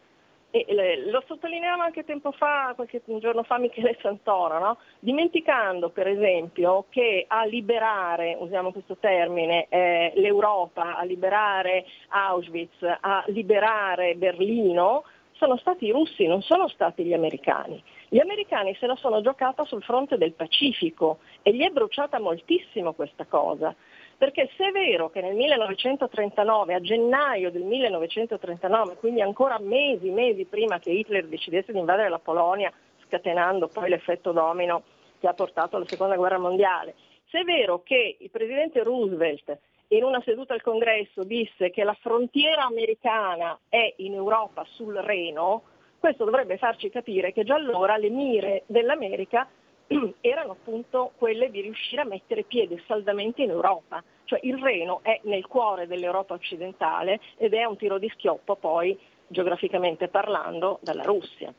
e 0.63 1.09
lo 1.11 1.21
sottolineava 1.27 1.83
anche 1.83 2.05
tempo 2.05 2.31
fa, 2.31 2.71
qualche 2.75 3.01
giorno 3.19 3.43
fa 3.43 3.57
Michele 3.57 3.97
Santoro, 4.01 4.57
no? 4.59 4.77
dimenticando 4.99 5.89
per 5.89 6.07
esempio 6.07 6.85
che 6.89 7.25
a 7.27 7.43
liberare, 7.43 8.37
usiamo 8.39 8.71
questo 8.71 8.95
termine, 8.97 9.65
eh, 9.67 10.13
l'Europa, 10.15 10.95
a 10.95 11.03
liberare 11.03 11.85
Auschwitz, 12.07 12.77
a 13.01 13.23
liberare 13.27 14.15
Berlino, 14.15 15.03
sono 15.33 15.57
stati 15.57 15.87
i 15.87 15.91
russi, 15.91 16.25
non 16.25 16.41
sono 16.41 16.69
stati 16.69 17.03
gli 17.03 17.13
americani. 17.13 17.83
Gli 18.07 18.19
americani 18.19 18.73
se 18.75 18.87
la 18.87 18.95
sono 18.95 19.19
giocata 19.21 19.65
sul 19.65 19.83
fronte 19.83 20.17
del 20.17 20.31
Pacifico 20.31 21.19
e 21.41 21.53
gli 21.53 21.63
è 21.63 21.69
bruciata 21.69 22.19
moltissimo 22.19 22.93
questa 22.93 23.25
cosa. 23.25 23.75
Perché 24.17 24.49
se 24.55 24.67
è 24.67 24.71
vero 24.71 25.09
che 25.09 25.21
nel 25.21 25.35
1939, 25.35 26.73
a 26.73 26.79
gennaio 26.79 27.51
del 27.51 27.63
1939, 27.63 28.95
quindi 28.95 29.21
ancora 29.21 29.59
mesi, 29.59 30.09
mesi 30.09 30.45
prima 30.45 30.79
che 30.79 30.91
Hitler 30.91 31.27
decidesse 31.27 31.73
di 31.73 31.79
invadere 31.79 32.09
la 32.09 32.19
Polonia, 32.19 32.71
scatenando 33.07 33.67
poi 33.67 33.89
l'effetto 33.89 34.31
domino 34.31 34.83
che 35.19 35.27
ha 35.27 35.33
portato 35.33 35.75
alla 35.75 35.87
seconda 35.87 36.15
guerra 36.15 36.37
mondiale, 36.37 36.95
se 37.29 37.41
è 37.41 37.43
vero 37.43 37.81
che 37.83 38.15
il 38.19 38.29
presidente 38.29 38.83
Roosevelt 38.83 39.57
in 39.89 40.03
una 40.03 40.21
seduta 40.23 40.53
al 40.53 40.61
congresso 40.61 41.23
disse 41.23 41.69
che 41.69 41.83
la 41.83 41.95
frontiera 41.99 42.63
americana 42.63 43.59
è 43.67 43.93
in 43.97 44.13
Europa 44.13 44.65
sul 44.69 44.95
Reno, 44.95 45.63
questo 45.99 46.23
dovrebbe 46.23 46.57
farci 46.57 46.89
capire 46.89 47.33
che 47.33 47.43
già 47.43 47.55
allora 47.55 47.97
le 47.97 48.09
mire 48.09 48.63
dell'America 48.67 49.47
erano 50.21 50.51
appunto 50.51 51.11
quelle 51.17 51.49
di 51.49 51.61
riuscire 51.61 52.01
a 52.01 52.05
mettere 52.05 52.43
piede 52.43 52.81
saldamente 52.87 53.43
in 53.43 53.49
Europa. 53.49 54.03
Cioè 54.25 54.39
il 54.43 54.57
Reno 54.57 54.99
è 55.03 55.19
nel 55.23 55.45
cuore 55.45 55.87
dell'Europa 55.87 56.33
occidentale 56.33 57.19
ed 57.37 57.53
è 57.53 57.63
un 57.65 57.77
tiro 57.77 57.97
di 57.97 58.09
schioppo 58.09 58.55
poi 58.55 58.97
geograficamente 59.27 60.07
parlando 60.07 60.79
dalla 60.81 61.03
Russia. 61.03 61.53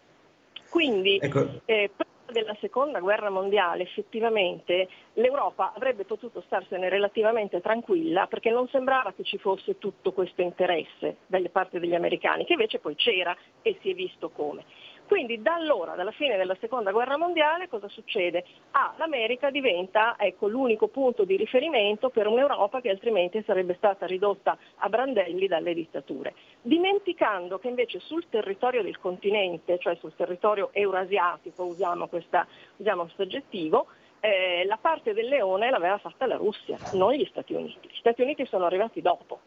Quindi 0.69 1.19
ecco. 1.21 1.61
eh, 1.65 1.91
della 2.33 2.57
seconda 2.61 2.99
guerra 3.01 3.31
mondiale 3.31 3.85
effettivamente 3.85 4.89
l'Europa 5.15 5.73
avrebbe 5.75 6.05
potuto 6.05 6.43
starsene 6.47 6.89
relativamente 6.89 7.61
tranquilla 7.61 8.27
perché 8.27 8.51
non 8.51 8.69
sembrava 8.69 9.13
che 9.13 9.23
ci 9.23 9.39
fosse 9.39 9.79
tutto 9.79 10.13
questo 10.13 10.43
interesse 10.43 11.19
da 11.27 11.41
parte 11.51 11.79
degli 11.79 11.95
americani, 11.95 12.45
che 12.45 12.53
invece 12.53 12.79
poi 12.79 12.95
c'era 12.95 13.37
e 13.63 13.79
si 13.81 13.91
è 13.91 13.95
visto 13.95 14.31
come. 14.31 14.65
Quindi 15.07 15.41
da 15.41 15.55
allora, 15.55 15.95
dalla 15.95 16.11
fine 16.11 16.37
della 16.37 16.57
seconda 16.61 16.91
guerra 16.91 17.17
mondiale, 17.17 17.69
cosa 17.69 17.89
succede? 17.89 18.45
Ah, 18.73 18.93
l'America 18.99 19.51
diventa 19.51 20.17
ecco, 20.19 20.49
l'unico 20.49 20.89
punto 20.89 21.25
di 21.25 21.37
riferimento 21.37 22.11
per 22.11 22.27
un'Europa 22.27 22.81
che 22.81 22.91
altrimenti 22.91 23.41
sarebbe 23.47 23.75
stata 23.75 24.05
ridotta 24.05 24.59
a 24.77 24.89
brandelli 24.89 25.47
dalle 25.47 25.75
dittature, 25.75 26.35
dimenticando 26.61 27.59
che 27.59 27.69
invece 27.69 28.01
sul 28.01 28.29
territorio 28.29 28.83
del 28.83 28.99
continente, 28.99 29.79
cioè 29.79 29.95
sul 29.97 30.15
territorio 30.17 30.71
eurasiatico, 30.73 31.63
usiamo, 31.63 32.09
questa, 32.09 32.45
usiamo 32.79 33.03
questo 33.03 33.23
aggettivo, 33.23 33.87
eh, 34.19 34.65
la 34.67 34.77
parte 34.77 35.15
del 35.15 35.29
leone 35.29 35.71
l'aveva 35.71 35.99
fatta 35.99 36.27
la 36.27 36.37
Russia, 36.37 36.79
non 36.95 37.13
gli 37.13 37.27
Stati 37.27 37.55
Uniti. 37.55 37.89
Gli 37.89 37.99
Stati 37.99 38.23
Uniti 38.23 38.45
sono 38.47 38.65
arrivati 38.65 39.01
dopo. 39.01 39.39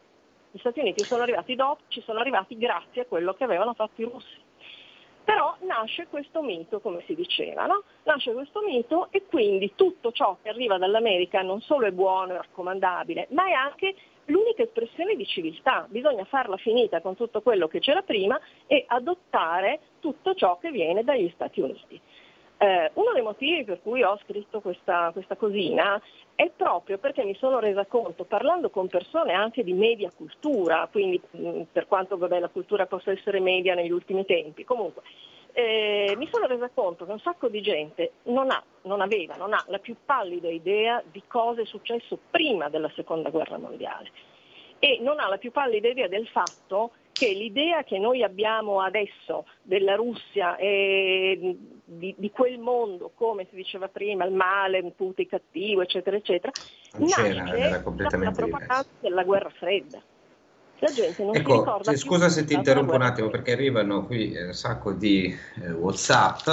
Gli 0.52 0.60
Stati 0.60 0.80
Uniti 0.80 1.04
sono 1.04 1.24
arrivati 1.24 1.56
dopo, 1.56 1.82
ci 1.89 2.02
sono 2.02 2.19
arrivati 2.19 2.58
grazie 2.58 3.02
a 3.02 3.06
quello 3.06 3.34
che 3.34 3.43
avevano 3.43 3.74
fatto 3.74 4.02
i 4.02 4.06
russi. 4.06 4.48
Però 5.30 5.56
nasce 5.60 6.08
questo 6.08 6.42
mito, 6.42 6.80
come 6.80 7.04
si 7.06 7.13
diceva, 7.13 7.68
no? 7.68 7.84
nasce 8.06 8.34
questo 8.34 8.63
mito 8.63 9.10
e 9.12 9.26
quindi 9.30 9.74
tutto 9.76 10.12
ciò 10.12 10.38
che 10.42 10.50
arriva 10.50 10.80
dall'America 10.80 11.44
non 11.44 11.62
solo 11.62 11.86
è 11.86 11.92
buono 11.92 12.34
e 12.34 12.38
raccomandabile, 12.38 13.28
ma 13.30 13.46
è 13.46 13.52
anche 13.52 13.94
l'unica 14.26 14.63
espressione 14.63 15.15
di 15.15 15.28
civiltà. 15.28 15.86
Bisogna 15.88 16.26
farla 16.26 16.58
finita 16.58 17.02
con 17.02 17.15
tutto 17.15 17.44
quello 17.44 17.68
che 17.68 17.78
c'era 17.78 18.02
prima 18.02 18.39
e 18.65 18.86
adottare 18.88 19.82
tutto 20.00 20.34
ciò 20.34 20.58
che 20.58 20.72
viene 20.72 21.04
dagli 21.04 21.30
Stati 21.36 21.62
Uniti. 21.62 22.02
Eh, 22.62 22.91
uno 22.95 23.13
dei 23.13 23.22
motivi 23.22 23.63
per 23.63 23.82
cui 23.82 24.04
ho 24.04 24.19
scritto 24.26 24.60
questa, 24.60 25.12
questa, 25.13 25.38
cosina 25.38 26.02
è 26.36 26.52
proprio 26.54 26.98
perché 26.98 27.24
mi 27.24 27.34
sono 27.36 27.60
resa 27.60 27.86
conto, 27.86 28.26
parlando 28.26 28.69
con 28.69 28.89
persone 28.89 29.32
anche 29.32 29.63
di 29.63 29.72
media 29.72 30.12
cultura, 30.13 30.86
quindi 30.91 31.22
mh, 31.32 31.62
per 31.72 31.88
quanto 31.88 32.17
vabbè, 32.17 32.38
la 32.38 32.50
cultura 32.50 32.86
possa 32.86 33.12
essere 33.12 33.39
media 33.39 33.76
negli 33.76 33.91
ultimi 33.91 34.26
tempi, 34.26 34.65
comunque 34.65 35.04
eh, 35.54 36.15
mi 36.17 36.28
sono 36.32 36.48
resa 36.48 36.69
conto 36.74 37.06
che 37.06 37.12
un 37.12 37.19
sacco 37.19 37.48
di 37.48 37.62
gente 37.62 38.12
non, 38.24 38.50
ha, 38.52 38.62
non 38.84 39.02
aveva, 39.02 39.36
non 39.36 39.54
ha 39.54 39.63
la 39.67 39.80
più 39.80 39.95
pallida 40.06 40.50
idea 40.50 41.02
di 41.10 41.24
cosa 41.28 41.62
è 41.62 41.65
successo 41.65 42.17
prima 42.30 42.69
della 42.69 42.91
seconda 42.95 43.30
guerra 43.30 43.58
mondiale 43.58 44.12
e 44.80 45.00
non 45.02 45.19
ha 45.19 45.28
la 45.28 45.38
più 45.38 45.52
pallida 45.52 45.88
idea 45.88 46.08
del 46.08 46.28
fatto 46.28 46.91
che 47.19 47.34
l'idea 47.34 47.84
che 47.84 47.99
noi 47.99 48.23
abbiamo 48.23 48.79
adesso 48.79 49.45
della 49.62 49.95
Russia 49.95 50.55
e 50.55 51.58
di, 51.84 52.15
di, 52.17 52.32
quel 52.32 52.60
mondo, 52.60 53.12
come 53.13 53.45
si 53.49 53.58
diceva 53.58 53.89
prima, 53.89 54.23
il 54.23 54.32
male, 54.32 54.82
Putin 54.95 55.27
cattivo, 55.27 55.82
eccetera, 55.82 56.15
eccetera, 56.15 56.53
nasce 56.97 57.34
dalla 57.34 58.32
propaganda 58.32 58.86
della 59.01 59.23
guerra 59.25 59.49
fredda. 59.49 60.01
La 60.79 60.91
gente 60.93 61.21
non 61.21 61.36
ecco, 61.36 61.51
si 61.51 61.58
ricorda 61.58 61.95
scusa 61.97 62.29
se 62.29 62.45
ti 62.45 62.53
interrompo 62.53 62.93
un 62.93 63.01
attimo 63.01 63.27
perché 63.27 63.51
arrivano 63.51 64.05
qui 64.05 64.34
un 64.38 64.53
sacco 64.53 64.93
di 64.93 65.25
eh, 65.62 65.71
Whatsapp, 65.71 66.47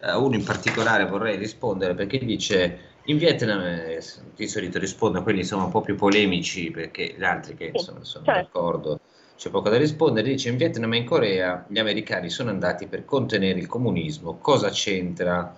eh, 0.00 0.14
uno 0.14 0.34
in 0.34 0.42
particolare 0.42 1.04
vorrei 1.04 1.36
rispondere 1.36 1.92
perché 1.92 2.16
dice 2.16 2.78
in 3.04 3.18
Vietnam 3.18 3.60
eh, 3.60 4.02
di 4.34 4.48
solito 4.48 4.78
rispondo 4.78 5.18
a 5.18 5.22
quelli 5.22 5.44
sono 5.44 5.66
un 5.66 5.70
po' 5.70 5.82
più 5.82 5.96
polemici 5.96 6.70
perché 6.70 7.14
gli 7.14 7.24
altri 7.24 7.56
che 7.56 7.72
sì, 7.74 7.84
sono, 7.84 8.04
sono 8.04 8.24
certo. 8.24 8.40
d'accordo 8.40 9.00
c'è 9.38 9.50
poco 9.50 9.68
da 9.68 9.76
rispondere, 9.76 10.30
dice 10.30 10.48
in 10.48 10.56
Vietnam 10.56 10.94
e 10.94 10.96
in 10.96 11.04
Corea 11.04 11.64
gli 11.68 11.78
americani 11.78 12.28
sono 12.28 12.50
andati 12.50 12.88
per 12.88 13.04
contenere 13.04 13.60
il 13.60 13.68
comunismo, 13.68 14.38
cosa 14.38 14.68
c'entra 14.70 15.56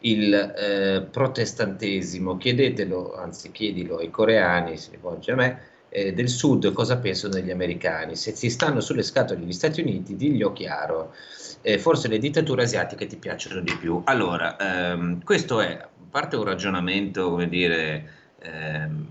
il 0.00 0.34
eh, 0.34 1.06
protestantesimo? 1.10 2.36
Chiedetelo, 2.36 3.14
anzi 3.14 3.50
chiedilo 3.50 3.96
ai 3.96 4.10
coreani, 4.10 4.76
si 4.76 4.90
rivolge 4.90 5.32
a 5.32 5.36
me, 5.36 5.60
eh, 5.88 6.12
del 6.12 6.28
sud 6.28 6.70
cosa 6.74 6.98
pensano 6.98 7.32
degli 7.32 7.50
americani. 7.50 8.14
Se 8.14 8.34
si 8.34 8.50
stanno 8.50 8.80
sulle 8.80 9.02
scatole 9.02 9.40
degli 9.40 9.52
Stati 9.52 9.80
Uniti, 9.80 10.14
diglielo 10.14 10.52
chiaro. 10.52 11.14
Eh, 11.62 11.78
forse 11.78 12.08
le 12.08 12.18
dittature 12.18 12.64
asiatiche 12.64 13.06
ti 13.06 13.16
piacciono 13.16 13.62
di 13.62 13.74
più. 13.80 14.02
Allora, 14.04 14.58
ehm, 14.58 15.24
questo 15.24 15.62
è, 15.62 15.82
parte 16.10 16.36
un 16.36 16.44
ragionamento, 16.44 17.30
come 17.30 17.48
dire, 17.48 18.10
ehm, 18.40 19.06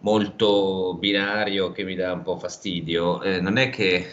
molto 0.00 0.94
binario 0.98 1.72
che 1.72 1.84
mi 1.84 1.94
dà 1.94 2.12
un 2.12 2.22
po' 2.22 2.38
fastidio. 2.38 3.22
Eh, 3.22 3.40
non 3.40 3.56
è 3.56 3.70
che, 3.70 4.06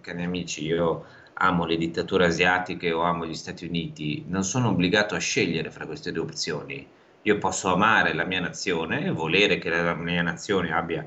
cari 0.00 0.22
amici, 0.22 0.64
io 0.64 1.04
amo 1.34 1.64
le 1.66 1.76
dittature 1.76 2.26
asiatiche 2.26 2.92
o 2.92 3.02
amo 3.02 3.26
gli 3.26 3.34
Stati 3.34 3.66
Uniti, 3.66 4.24
non 4.28 4.44
sono 4.44 4.68
obbligato 4.68 5.14
a 5.14 5.18
scegliere 5.18 5.70
fra 5.70 5.86
queste 5.86 6.12
due 6.12 6.22
opzioni. 6.24 6.86
Io 7.22 7.38
posso 7.38 7.72
amare 7.72 8.12
la 8.14 8.24
mia 8.24 8.40
nazione 8.40 9.06
e 9.06 9.10
volere 9.10 9.58
che 9.58 9.70
la 9.70 9.94
mia 9.94 10.22
nazione 10.22 10.72
abbia 10.72 11.06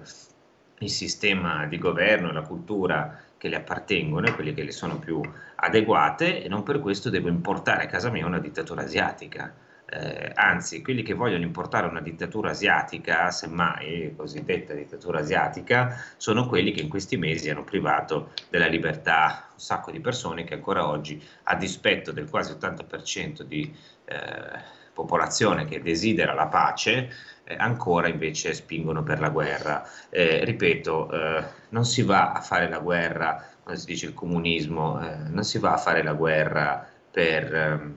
il 0.80 0.90
sistema 0.90 1.66
di 1.66 1.78
governo 1.78 2.30
e 2.30 2.34
la 2.34 2.42
cultura 2.42 3.20
che 3.38 3.50
le 3.50 3.58
appartengono 3.58 4.28
e 4.28 4.34
quelle 4.34 4.54
che 4.54 4.64
le 4.64 4.72
sono 4.72 4.98
più 5.00 5.22
adeguate 5.56 6.44
e 6.44 6.48
non 6.48 6.64
per 6.64 6.80
questo 6.80 7.10
devo 7.10 7.30
importare 7.30 7.84
a 7.84 7.88
casa 7.88 8.10
mia 8.10 8.26
una 8.26 8.40
dittatura 8.40 8.82
asiatica 8.82 9.54
eh, 9.90 10.32
anzi 10.36 10.82
quelli 10.82 11.02
che 11.02 11.14
vogliono 11.14 11.44
importare 11.44 11.88
una 11.88 12.02
dittatura 12.02 12.50
asiatica, 12.50 13.32
semmai 13.32 14.14
cosiddetta 14.16 14.74
dittatura 14.74 15.20
asiatica, 15.20 15.98
sono 16.18 16.46
quelli 16.48 16.72
che 16.72 16.82
in 16.82 16.90
questi 16.90 17.16
mesi 17.16 17.50
hanno 17.50 17.64
privato 17.64 18.32
della 18.50 18.68
libertà 18.68 19.48
un 19.54 19.60
sacco 19.60 19.92
di 19.92 20.00
persone 20.00 20.44
che 20.44 20.56
ancora 20.56 20.88
oggi, 20.88 21.22
a 21.44 21.56
dispetto 21.56 22.12
del 22.12 22.30
quasi 22.30 22.52
80% 22.52 23.42
di 23.44 23.74
eh, 24.06 24.76
popolazione 24.94 25.66
che 25.66 25.82
desidera 25.82 26.34
la 26.34 26.48
pace, 26.48 27.10
eh, 27.44 27.56
ancora 27.58 28.08
invece 28.08 28.54
spingono 28.54 29.04
per 29.04 29.20
la 29.20 29.30
guerra. 29.30 29.88
Eh, 30.10 30.44
ripeto, 30.44 31.12
eh, 31.12 31.44
non 31.70 31.86
si 31.86 32.02
va 32.02 32.34
a 32.34 32.42
fare 32.42 32.68
la 32.68 32.80
guerra, 32.80 33.44
come 33.64 33.78
si 33.78 33.86
dice 33.86 34.08
il 34.08 34.14
comunismo, 34.14 35.02
eh, 35.02 35.16
non 35.30 35.44
si 35.44 35.60
va 35.60 35.74
a 35.74 35.78
fare 35.78 36.04
la 36.04 36.14
guerra 36.14 36.88
per, 37.10 37.56
ehm, 37.56 37.96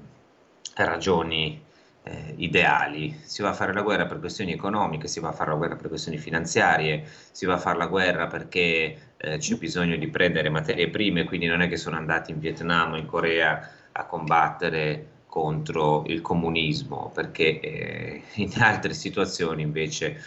per 0.74 0.86
ragioni 0.86 1.68
eh, 2.02 2.34
ideali, 2.38 3.20
si 3.24 3.42
va 3.42 3.50
a 3.50 3.52
fare 3.52 3.72
la 3.72 3.82
guerra 3.82 4.06
per 4.06 4.18
questioni 4.20 4.52
economiche, 4.52 5.06
si 5.08 5.20
va 5.20 5.28
a 5.28 5.32
fare 5.32 5.50
la 5.50 5.56
guerra 5.56 5.76
per 5.76 5.88
questioni 5.88 6.18
finanziarie, 6.18 7.04
si 7.32 7.46
va 7.46 7.54
a 7.54 7.58
fare 7.58 7.78
la 7.78 7.86
guerra 7.86 8.26
perché 8.26 9.12
eh, 9.16 9.36
c'è 9.38 9.56
bisogno 9.56 9.96
di 9.96 10.08
prendere 10.08 10.48
materie 10.48 10.88
prime, 10.90 11.24
quindi 11.24 11.46
non 11.46 11.60
è 11.62 11.68
che 11.68 11.76
sono 11.76 11.96
andati 11.96 12.30
in 12.32 12.38
Vietnam 12.40 12.92
o 12.92 12.96
in 12.96 13.06
Corea 13.06 13.70
a 13.92 14.06
combattere 14.06 15.18
contro 15.26 16.04
il 16.06 16.20
comunismo, 16.22 17.10
perché 17.14 17.60
eh, 17.60 18.22
in 18.36 18.52
altre 18.60 18.94
situazioni 18.94 19.62
invece 19.62 20.20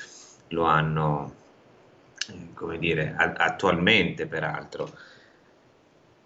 lo 0.50 0.66
hanno, 0.66 1.36
eh, 2.30 2.54
come 2.54 2.78
dire, 2.78 3.14
a- 3.18 3.34
attualmente 3.36 4.28
peraltro, 4.28 4.94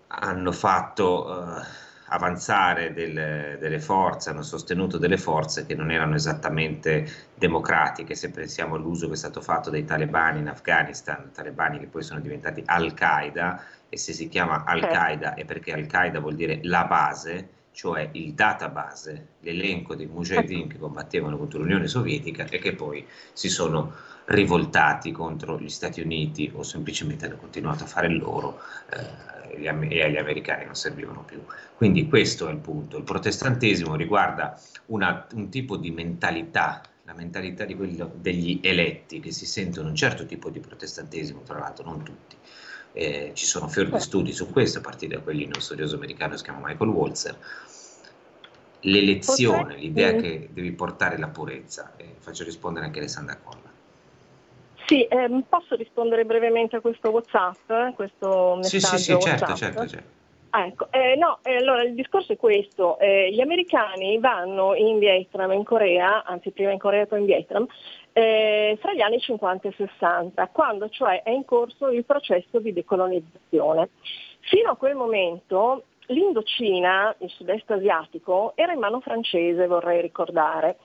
hanno 0.07 0.51
fatto 0.51 1.57
eh, 1.60 1.63
avanzare 2.09 2.93
del, 2.93 3.57
delle 3.59 3.79
forze, 3.79 4.29
hanno 4.29 4.43
sostenuto 4.43 4.97
delle 4.97 5.17
forze 5.17 5.65
che 5.65 5.75
non 5.75 5.91
erano 5.91 6.15
esattamente 6.15 7.07
democratiche, 7.35 8.15
se 8.15 8.31
pensiamo 8.31 8.75
all'uso 8.75 9.07
che 9.07 9.13
è 9.13 9.17
stato 9.17 9.41
fatto 9.41 9.69
dai 9.69 9.83
talebani 9.85 10.39
in 10.39 10.47
Afghanistan, 10.47 11.31
talebani 11.33 11.79
che 11.79 11.87
poi 11.87 12.03
sono 12.03 12.19
diventati 12.19 12.61
Al-Qaeda, 12.65 13.63
e 13.89 13.97
se 13.97 14.13
si 14.13 14.27
chiama 14.27 14.63
Al-Qaeda 14.65 15.33
è 15.33 15.45
perché 15.45 15.73
Al-Qaeda 15.73 16.19
vuol 16.19 16.35
dire 16.35 16.59
la 16.63 16.85
base, 16.85 17.49
cioè 17.77 18.09
il 18.13 18.33
database, 18.33 19.27
l'elenco 19.41 19.93
dei 19.93 20.07
mujahideen 20.07 20.67
che 20.67 20.79
combattevano 20.79 21.37
contro 21.37 21.59
l'Unione 21.59 21.85
Sovietica 21.85 22.47
e 22.49 22.57
che 22.57 22.73
poi 22.73 23.05
si 23.33 23.49
sono 23.49 23.93
rivoltati 24.25 25.11
contro 25.11 25.59
gli 25.59 25.69
Stati 25.69 26.01
Uniti 26.01 26.51
o 26.55 26.63
semplicemente 26.63 27.27
hanno 27.27 27.35
continuato 27.35 27.83
a 27.83 27.87
fare 27.87 28.07
il 28.07 28.17
loro. 28.17 28.59
Eh, 28.89 29.35
e 29.49 30.03
agli 30.03 30.17
americani 30.17 30.65
non 30.65 30.75
servivano 30.75 31.23
più. 31.23 31.39
Quindi 31.75 32.07
questo 32.07 32.47
è 32.47 32.51
il 32.51 32.57
punto. 32.57 32.97
Il 32.97 33.03
protestantesimo 33.03 33.95
riguarda 33.95 34.59
una, 34.87 35.27
un 35.35 35.49
tipo 35.49 35.77
di 35.77 35.91
mentalità, 35.91 36.81
la 37.03 37.13
mentalità 37.13 37.63
di 37.63 37.75
quello, 37.75 38.11
degli 38.15 38.59
eletti 38.63 39.19
che 39.19 39.31
si 39.31 39.45
sentono 39.45 39.89
un 39.89 39.95
certo 39.95 40.25
tipo 40.25 40.49
di 40.49 40.59
protestantesimo, 40.59 41.41
tra 41.43 41.59
l'altro 41.59 41.85
non 41.85 42.03
tutti. 42.03 42.35
Eh, 42.99 43.31
ci 43.36 43.45
sono 43.45 43.67
fior 43.67 43.89
di 43.89 43.99
studi 43.99 44.31
su 44.31 44.49
questo, 44.49 44.79
a 44.79 44.81
partire 44.81 45.17
da 45.17 45.21
quelli 45.21 45.43
di 45.43 45.51
uno 45.51 45.60
studioso 45.60 45.97
americano 45.97 46.31
che 46.31 46.38
si 46.39 46.43
chiama 46.45 46.67
Michael 46.67 46.89
Walzer. 46.89 47.38
L'elezione, 48.79 49.75
l'idea 49.75 50.15
che 50.15 50.49
devi 50.51 50.71
portare 50.71 51.19
la 51.19 51.27
purezza, 51.27 51.93
eh, 51.97 52.15
faccio 52.17 52.43
rispondere 52.43 52.86
anche 52.86 52.97
Alessandra 52.97 53.38
Colla. 53.43 53.71
Sì, 54.88 55.03
ehm, 55.03 55.43
posso 55.47 55.75
rispondere 55.75 56.25
brevemente 56.25 56.77
a 56.77 56.81
questo 56.81 57.12
WhatsApp, 57.12 57.93
questo 57.93 58.55
messaggio 58.55 58.97
Sì, 58.97 59.03
sì, 59.03 59.13
sì, 59.13 59.19
certo, 59.21 59.55
certo, 59.55 59.88
certo. 59.88 60.15
Ah, 60.51 60.65
ecco. 60.65 60.91
eh, 60.91 61.15
no, 61.17 61.39
eh, 61.43 61.57
allora 61.57 61.83
il 61.83 61.93
discorso 61.93 62.33
è 62.33 62.38
questo, 62.38 62.97
eh, 62.99 63.31
gli 63.31 63.41
americani 63.41 64.17
vanno 64.17 64.73
in 64.73 64.97
Vietnam, 64.97 65.51
in 65.51 65.63
Corea, 65.63 66.23
anzi 66.23 66.51
prima 66.51 66.71
in 66.71 66.79
Corea 66.79 67.03
e 67.03 67.05
poi 67.05 67.19
in 67.19 67.25
Vietnam, 67.25 67.67
eh, 68.17 68.75
fra 68.82 68.95
gli 68.95 69.01
anni 69.01 69.19
50 69.19 69.67
e 69.67 69.73
60, 69.77 70.47
quando 70.47 70.89
cioè 70.89 71.21
è 71.21 71.30
in 71.30 71.45
corso 71.45 71.89
il 71.89 72.03
processo 72.03 72.58
di 72.58 72.73
decolonizzazione. 72.73 73.89
Fino 74.39 74.71
a 74.71 74.75
quel 74.75 74.95
momento 74.95 75.84
l'Indocina, 76.08 77.13
il 77.19 77.30
sud-est 77.30 77.69
asiatico, 77.69 78.53
era 78.56 78.73
in 78.73 78.80
mano 78.80 79.01
francese, 79.01 79.67
vorrei 79.67 80.01
ricordare. 80.01 80.77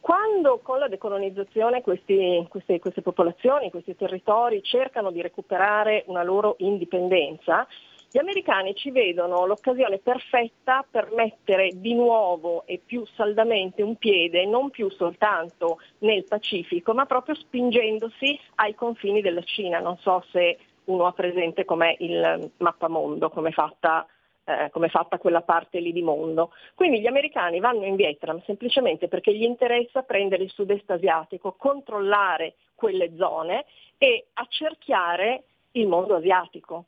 Quando 0.00 0.58
con 0.64 0.80
la 0.80 0.88
decolonizzazione 0.88 1.80
questi, 1.80 2.44
queste, 2.48 2.80
queste 2.80 3.02
popolazioni, 3.02 3.70
questi 3.70 3.94
territori 3.94 4.60
cercano 4.64 5.12
di 5.12 5.22
recuperare 5.22 6.02
una 6.06 6.24
loro 6.24 6.56
indipendenza, 6.58 7.68
gli 8.12 8.18
americani 8.18 8.74
ci 8.74 8.90
vedono 8.90 9.46
l'occasione 9.46 9.98
perfetta 9.98 10.84
per 10.90 11.12
mettere 11.14 11.70
di 11.74 11.94
nuovo 11.94 12.64
e 12.66 12.80
più 12.84 13.06
saldamente 13.14 13.82
un 13.82 13.96
piede 13.96 14.46
non 14.46 14.70
più 14.70 14.90
soltanto 14.90 15.78
nel 15.98 16.24
Pacifico, 16.24 16.92
ma 16.92 17.06
proprio 17.06 17.36
spingendosi 17.36 18.36
ai 18.56 18.74
confini 18.74 19.20
della 19.20 19.42
Cina. 19.42 19.78
Non 19.78 19.96
so 19.98 20.24
se 20.32 20.58
uno 20.86 21.06
ha 21.06 21.12
presente 21.12 21.64
com'è 21.64 21.94
il 22.00 22.50
mappamondo, 22.56 23.30
come 23.30 23.50
è 23.50 23.52
fatta 23.52 24.04
eh, 24.42 24.70
come 24.70 24.86
è 24.86 24.90
fatta 24.90 25.18
quella 25.18 25.42
parte 25.42 25.78
lì 25.78 25.92
di 25.92 26.02
mondo. 26.02 26.52
Quindi 26.74 27.00
gli 27.00 27.06
americani 27.06 27.60
vanno 27.60 27.84
in 27.84 27.94
Vietnam 27.94 28.42
semplicemente 28.44 29.06
perché 29.06 29.32
gli 29.32 29.44
interessa 29.44 30.02
prendere 30.02 30.42
il 30.42 30.50
sud-est 30.50 30.90
asiatico, 30.90 31.54
controllare 31.56 32.54
quelle 32.74 33.14
zone 33.16 33.66
e 33.98 34.26
accerchiare 34.32 35.44
il 35.72 35.86
mondo 35.86 36.16
asiatico. 36.16 36.86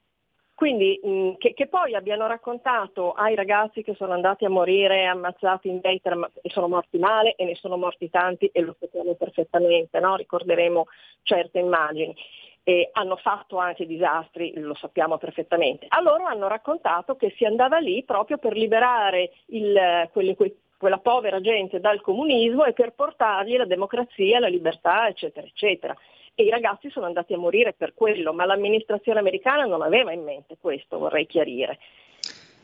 Quindi 0.63 1.01
mh, 1.03 1.39
che, 1.39 1.55
che, 1.55 1.67
poi 1.67 1.97
abbiano 1.97 2.29
raccontato 2.29 3.15
ai 3.15 3.35
ragazzi 3.35 3.83
che 3.83 3.97
sono 3.97 4.13
andati 4.13 4.45
a 4.45 4.49
morire 4.49 5.07
ammazzati 5.07 5.67
in 5.67 5.81
Gator 5.81 6.31
e 6.41 6.49
sono 6.51 6.69
morti 6.69 6.99
male 6.99 7.35
e 7.35 7.45
ne 7.45 7.57
sono 7.57 7.77
morti 7.77 8.09
tanti 8.11 8.47
e 8.47 8.61
lo 8.61 8.77
sappiamo 8.79 9.15
perfettamente, 9.15 9.99
no? 9.99 10.15
ricorderemo 10.15 10.87
certe 11.23 11.59
immagini. 11.59 12.15
E 12.63 12.91
hanno 12.93 13.17
fatto 13.17 13.57
anche 13.57 13.87
disastri, 13.87 14.53
lo 14.55 14.75
sappiamo 14.75 15.19
perfettamente. 15.19 15.87
A 15.89 16.01
loro 16.01 16.27
hanno 16.27 16.47
raccontato 16.47 17.17
che 17.17 17.35
si 17.37 17.45
andava 17.45 17.79
lì 17.79 18.05
proprio 18.05 18.39
per 18.39 18.53
liberare 18.53 19.33
il, 19.47 20.09
quelli, 20.13 20.37
quei, 20.37 20.57
quella 20.77 20.99
povera 20.99 21.41
gente 21.41 21.81
dal 21.81 22.01
comunismo 22.01 22.67
e 22.67 22.73
per 22.73 22.93
portargli 22.93 23.57
la 23.57 23.67
democrazia, 23.67 24.39
la 24.39 24.47
libertà, 24.47 25.09
eccetera, 25.09 25.45
eccetera 25.45 25.97
e 26.35 26.45
i 26.45 26.51
ragazzi 26.51 26.91
sono 26.91 27.07
andati 27.07 27.35
a 27.35 27.39
morire 27.39 27.75
per 27.75 27.93
quello, 27.95 28.33
ma 28.33 28.45
l'amministrazione 28.45 29.19
americana 29.19 29.65
non 29.65 29.83
aveva 29.83 30.13
in 30.13 30.23
mente 30.23 30.57
questo, 30.61 30.99
vorrei 30.99 31.27
chiarire. 31.27 31.79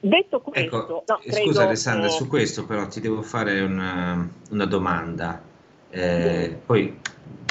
Detto 0.01 0.41
questo, 0.41 0.77
ecco, 0.77 1.05
no, 1.07 1.19
scusa 1.21 1.41
credo, 1.41 1.61
Alessandra, 1.61 2.07
eh... 2.07 2.11
su 2.11 2.29
questo 2.29 2.65
però 2.65 2.87
ti 2.87 3.01
devo 3.01 3.23
fare 3.23 3.61
una, 3.61 4.29
una 4.51 4.65
domanda. 4.65 5.43
Eh, 5.91 6.57
poi 6.65 7.01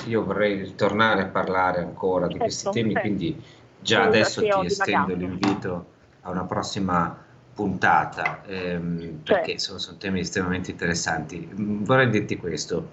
io 0.05 0.23
vorrei 0.23 0.63
ritornare 0.63 1.23
a 1.23 1.27
parlare 1.27 1.79
ancora 1.79 2.27
di 2.27 2.37
questi 2.37 2.63
certo, 2.63 2.79
temi, 2.79 2.93
certo. 2.93 3.07
quindi 3.07 3.43
già 3.79 3.97
Scusa, 3.97 4.07
adesso 4.07 4.41
ti 4.41 4.65
estendo 4.65 5.15
l'invito 5.15 5.85
a 6.21 6.29
una 6.29 6.45
prossima 6.45 7.25
puntata, 7.53 8.43
ehm, 8.45 9.21
perché 9.23 9.57
certo. 9.57 9.61
sono, 9.61 9.77
sono, 9.79 9.97
temi 9.97 10.19
estremamente 10.19 10.71
interessanti. 10.71 11.49
Vorrei 11.51 12.09
dirti 12.09 12.37
questo, 12.37 12.89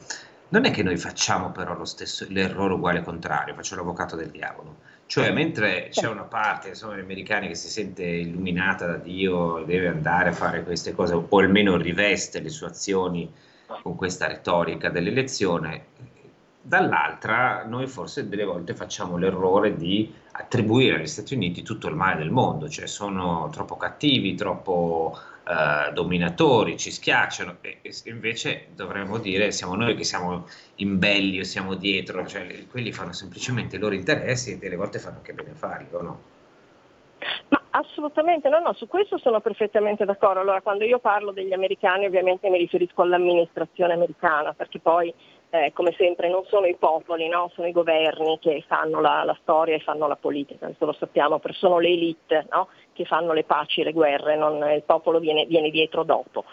non 0.54 0.66
è 0.66 0.70
che 0.70 0.84
noi 0.84 0.96
facciamo 0.96 1.50
però 1.50 1.84
stesso, 1.84 2.24
l'errore 2.28 2.74
uguale 2.74 3.02
contrario, 3.02 3.54
faccio 3.54 3.74
l'avvocato 3.74 4.14
del 4.14 4.30
diavolo. 4.30 4.76
Cioè, 5.06 5.32
mentre 5.32 5.88
c'è 5.90 6.06
una 6.06 6.22
parte, 6.22 6.76
sono 6.76 6.96
gli 6.96 7.00
americani 7.00 7.48
che 7.48 7.56
si 7.56 7.68
sente 7.68 8.04
illuminata 8.04 8.86
da 8.86 8.96
Dio, 8.96 9.64
deve 9.66 9.88
andare 9.88 10.28
a 10.28 10.32
fare 10.32 10.62
queste 10.62 10.94
cose, 10.94 11.14
o 11.14 11.38
almeno 11.38 11.76
riveste 11.76 12.40
le 12.40 12.50
sue 12.50 12.68
azioni 12.68 13.28
con 13.82 13.96
questa 13.96 14.28
retorica 14.28 14.90
dell'elezione, 14.90 15.86
dall'altra 16.66 17.64
noi 17.66 17.86
forse 17.86 18.26
delle 18.26 18.44
volte 18.44 18.74
facciamo 18.74 19.18
l'errore 19.18 19.76
di 19.76 20.12
attribuire 20.32 20.96
agli 20.96 21.06
Stati 21.06 21.34
Uniti 21.34 21.62
tutto 21.62 21.88
il 21.88 21.94
male 21.94 22.16
del 22.16 22.30
mondo, 22.30 22.70
cioè 22.70 22.86
sono 22.86 23.50
troppo 23.52 23.76
cattivi, 23.76 24.34
troppo 24.34 25.14
eh, 25.46 25.92
dominatori, 25.92 26.78
ci 26.78 26.90
schiacciano, 26.90 27.58
e, 27.60 27.80
e, 27.82 27.92
invece 28.06 28.68
dovremmo 28.74 29.18
dire 29.18 29.52
siamo 29.52 29.74
noi 29.74 29.94
che 29.94 30.04
siamo 30.04 30.46
imbelli 30.76 31.38
o 31.38 31.44
siamo 31.44 31.74
dietro, 31.74 32.26
cioè 32.26 32.66
quelli 32.66 32.92
fanno 32.92 33.12
semplicemente 33.12 33.76
i 33.76 33.78
loro 33.78 33.94
interessi 33.94 34.52
e 34.52 34.58
delle 34.58 34.76
volte 34.76 34.98
fanno 34.98 35.16
anche 35.16 35.34
bene 35.34 35.52
farli, 35.52 35.88
o 35.92 36.00
no? 36.00 36.22
Ma 37.48 37.60
assolutamente, 37.70 38.48
no, 38.48 38.58
no, 38.60 38.72
su 38.72 38.86
questo 38.86 39.18
sono 39.18 39.40
perfettamente 39.40 40.06
d'accordo. 40.06 40.40
Allora, 40.40 40.62
quando 40.62 40.84
io 40.84 40.98
parlo 40.98 41.30
degli 41.30 41.52
americani 41.52 42.06
ovviamente 42.06 42.48
mi 42.48 42.58
riferisco 42.58 43.02
all'amministrazione 43.02 43.92
americana, 43.92 44.54
perché 44.54 44.78
poi 44.78 45.12
eh, 45.54 45.72
come 45.72 45.94
sempre 45.96 46.28
non 46.28 46.44
sono 46.46 46.66
i 46.66 46.74
popoli, 46.74 47.28
no? 47.28 47.48
sono 47.54 47.68
i 47.68 47.72
governi 47.72 48.40
che 48.40 48.64
fanno 48.66 49.00
la, 49.00 49.22
la, 49.22 49.38
storia 49.40 49.76
e 49.76 49.78
fanno 49.78 50.08
la 50.08 50.16
politica, 50.16 50.66
questo 50.66 50.84
lo 50.84 50.92
sappiamo, 50.94 51.40
sono 51.52 51.78
le 51.78 51.90
elite 51.90 52.46
no? 52.50 52.66
che 52.92 53.04
fanno 53.04 53.32
le 53.32 53.44
paci 53.44 53.84
le 53.84 53.92
guerre, 53.92 54.34
non, 54.34 54.56
il 54.72 54.82
popolo 54.82 55.20
viene, 55.20 55.46
viene, 55.46 55.70
dietro 55.70 56.02
dopo. 56.02 56.44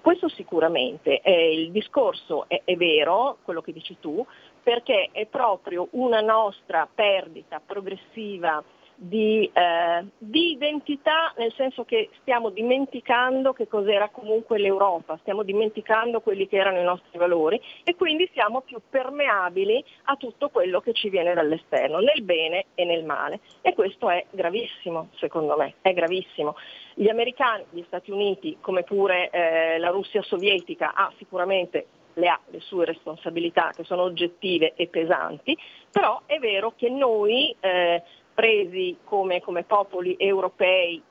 Questo 0.00 0.30
sicuramente, 0.30 1.20
eh, 1.20 1.52
il 1.52 1.70
discorso 1.70 2.46
è, 2.48 2.62
è 2.64 2.76
vero, 2.76 3.36
quello 3.44 3.60
che 3.60 3.74
dici 3.74 3.98
tu, 4.00 4.24
perché 4.62 5.10
è 5.12 5.26
proprio 5.26 5.88
una 5.90 6.22
nostra 6.22 6.88
perdita 6.92 7.60
progressiva 7.64 8.64
di, 8.96 9.48
eh, 9.52 10.04
di, 10.18 10.52
identità, 10.52 11.32
nel 11.36 11.52
senso 11.54 11.84
che 11.84 12.08
stiamo 12.20 12.50
dimenticando 12.50 13.52
che 13.52 13.68
cos'era 13.68 14.08
comunque 14.08 14.58
l'Europa, 14.58 15.18
stiamo 15.20 15.42
dimenticando 15.42 16.20
quelli 16.20 16.48
che 16.48 16.56
erano 16.56 16.80
i 16.80 16.84
nostri 16.84 17.18
valori 17.18 17.60
e 17.84 17.94
quindi 17.94 18.28
siamo 18.32 18.62
più 18.62 18.80
permeabili 18.88 19.84
a 20.04 20.16
tutto 20.16 20.48
quello 20.48 20.80
che 20.80 20.94
ci 20.94 21.10
viene 21.10 21.34
dall'esterno, 21.34 21.98
nel 21.98 22.22
bene 22.22 22.66
e 22.74 22.84
nel 22.84 23.04
male. 23.04 23.40
E 23.60 23.74
questo 23.74 24.08
è 24.08 24.24
gravissimo, 24.30 25.10
secondo 25.16 25.56
me, 25.56 25.74
è 25.82 25.92
gravissimo. 25.92 26.56
Gli 26.94 27.08
americani, 27.08 27.64
gli 27.70 27.84
Stati 27.86 28.10
Uniti, 28.10 28.56
come 28.60 28.82
pure 28.82 29.28
eh, 29.30 29.78
la 29.78 29.90
Russia 29.90 30.22
sovietica, 30.22 30.94
ha 30.94 31.12
sicuramente 31.18 31.86
le 32.16 32.28
ha 32.28 32.40
le 32.48 32.60
sue 32.60 32.86
responsabilità 32.86 33.72
che 33.74 33.84
sono 33.84 34.02
oggettive 34.02 34.72
e 34.74 34.86
pesanti, 34.86 35.56
però 35.90 36.22
è 36.24 36.38
vero 36.38 36.72
che 36.74 36.88
noi 36.88 37.54
eh, 37.60 38.02
presi 38.36 38.98
come, 39.02 39.40
come 39.40 39.64
popoli 39.64 40.14
europei 40.18 41.02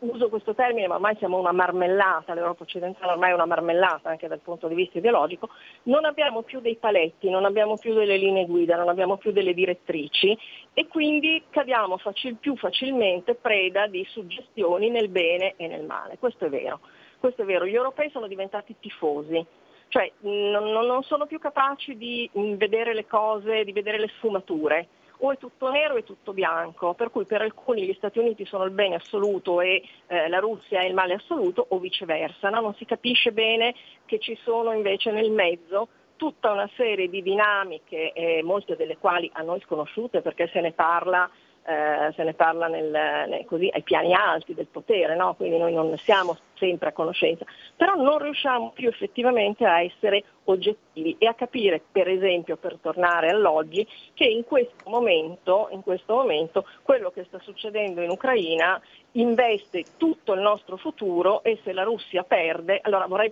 uso 0.00 0.28
questo 0.28 0.54
termine, 0.54 0.86
ma 0.86 0.94
ormai 0.94 1.16
siamo 1.16 1.38
una 1.38 1.52
marmellata, 1.52 2.34
l'Europa 2.34 2.64
occidentale 2.64 3.12
ormai 3.12 3.30
è 3.30 3.34
una 3.34 3.46
marmellata 3.46 4.10
anche 4.10 4.28
dal 4.28 4.40
punto 4.40 4.68
di 4.68 4.74
vista 4.74 4.98
ideologico, 4.98 5.48
non 5.84 6.04
abbiamo 6.04 6.42
più 6.42 6.60
dei 6.60 6.76
paletti, 6.76 7.30
non 7.30 7.44
abbiamo 7.44 7.76
più 7.76 7.94
delle 7.94 8.16
linee 8.16 8.46
guida, 8.46 8.76
non 8.76 8.88
abbiamo 8.88 9.16
più 9.16 9.32
delle 9.32 9.54
direttrici 9.54 10.36
e 10.74 10.86
quindi 10.86 11.44
cadiamo 11.50 11.96
facil, 11.96 12.36
più 12.36 12.56
facilmente 12.56 13.34
preda 13.34 13.86
di 13.86 14.04
suggestioni 14.08 14.90
nel 14.90 15.08
bene 15.08 15.54
e 15.56 15.66
nel 15.66 15.84
male. 15.84 16.18
Questo 16.18 16.46
è 16.46 16.48
vero. 16.48 16.80
Questo 17.18 17.42
è 17.42 17.44
vero. 17.44 17.66
Gli 17.66 17.74
europei 17.74 18.10
sono 18.10 18.28
diventati 18.28 18.76
tifosi, 18.78 19.44
cioè 19.88 20.10
non, 20.20 20.70
non 20.70 21.02
sono 21.02 21.26
più 21.26 21.38
capaci 21.38 21.96
di 21.96 22.28
vedere 22.56 22.94
le 22.94 23.06
cose, 23.06 23.64
di 23.64 23.72
vedere 23.72 23.98
le 23.98 24.08
sfumature 24.16 24.88
o 25.18 25.32
è 25.32 25.38
tutto 25.38 25.70
nero 25.70 25.94
o 25.94 25.96
è 25.98 26.04
tutto 26.04 26.32
bianco, 26.32 26.94
per 26.94 27.10
cui 27.10 27.24
per 27.24 27.42
alcuni 27.42 27.84
gli 27.84 27.94
Stati 27.94 28.18
Uniti 28.18 28.44
sono 28.44 28.64
il 28.64 28.70
bene 28.70 28.96
assoluto 28.96 29.60
e 29.60 29.82
eh, 30.06 30.28
la 30.28 30.38
Russia 30.38 30.80
è 30.80 30.86
il 30.86 30.94
male 30.94 31.14
assoluto 31.14 31.66
o 31.68 31.78
viceversa, 31.78 32.48
no? 32.50 32.60
non 32.60 32.74
si 32.74 32.84
capisce 32.84 33.32
bene 33.32 33.74
che 34.04 34.18
ci 34.18 34.38
sono 34.42 34.72
invece 34.72 35.10
nel 35.10 35.30
mezzo 35.30 35.88
tutta 36.16 36.50
una 36.50 36.68
serie 36.76 37.08
di 37.08 37.22
dinamiche, 37.22 38.12
eh, 38.12 38.42
molte 38.42 38.76
delle 38.76 38.98
quali 38.98 39.30
a 39.34 39.42
noi 39.42 39.60
sconosciute 39.60 40.20
perché 40.20 40.48
se 40.52 40.60
ne 40.60 40.72
parla 40.72 41.30
eh, 41.68 42.12
se 42.14 42.24
ne 42.24 42.32
parla 42.32 42.66
nel, 42.66 42.90
nel, 42.90 43.44
così, 43.44 43.68
ai 43.70 43.82
piani 43.82 44.14
alti 44.14 44.54
del 44.54 44.68
potere, 44.68 45.14
no? 45.14 45.34
quindi 45.34 45.58
noi 45.58 45.74
non 45.74 45.90
ne 45.90 45.98
siamo 45.98 46.38
sempre 46.54 46.88
a 46.88 46.92
conoscenza, 46.92 47.44
però 47.76 47.94
non 47.94 48.16
riusciamo 48.18 48.70
più 48.70 48.88
effettivamente 48.88 49.66
a 49.66 49.82
essere 49.82 50.24
oggettivi 50.44 51.16
e 51.18 51.26
a 51.26 51.34
capire, 51.34 51.82
per 51.92 52.08
esempio, 52.08 52.56
per 52.56 52.78
tornare 52.80 53.28
all'oggi, 53.28 53.86
che 54.14 54.24
in 54.24 54.44
questo 54.44 54.88
momento, 54.88 55.68
in 55.72 55.82
questo 55.82 56.14
momento 56.14 56.64
quello 56.82 57.10
che 57.10 57.24
sta 57.24 57.38
succedendo 57.40 58.00
in 58.00 58.08
Ucraina 58.08 58.80
investe 59.12 59.84
tutto 59.98 60.32
il 60.32 60.40
nostro 60.40 60.78
futuro 60.78 61.42
e 61.42 61.60
se 61.64 61.74
la 61.74 61.82
Russia 61.82 62.22
perde, 62.22 62.80
allora 62.82 63.06
vorrei, 63.06 63.30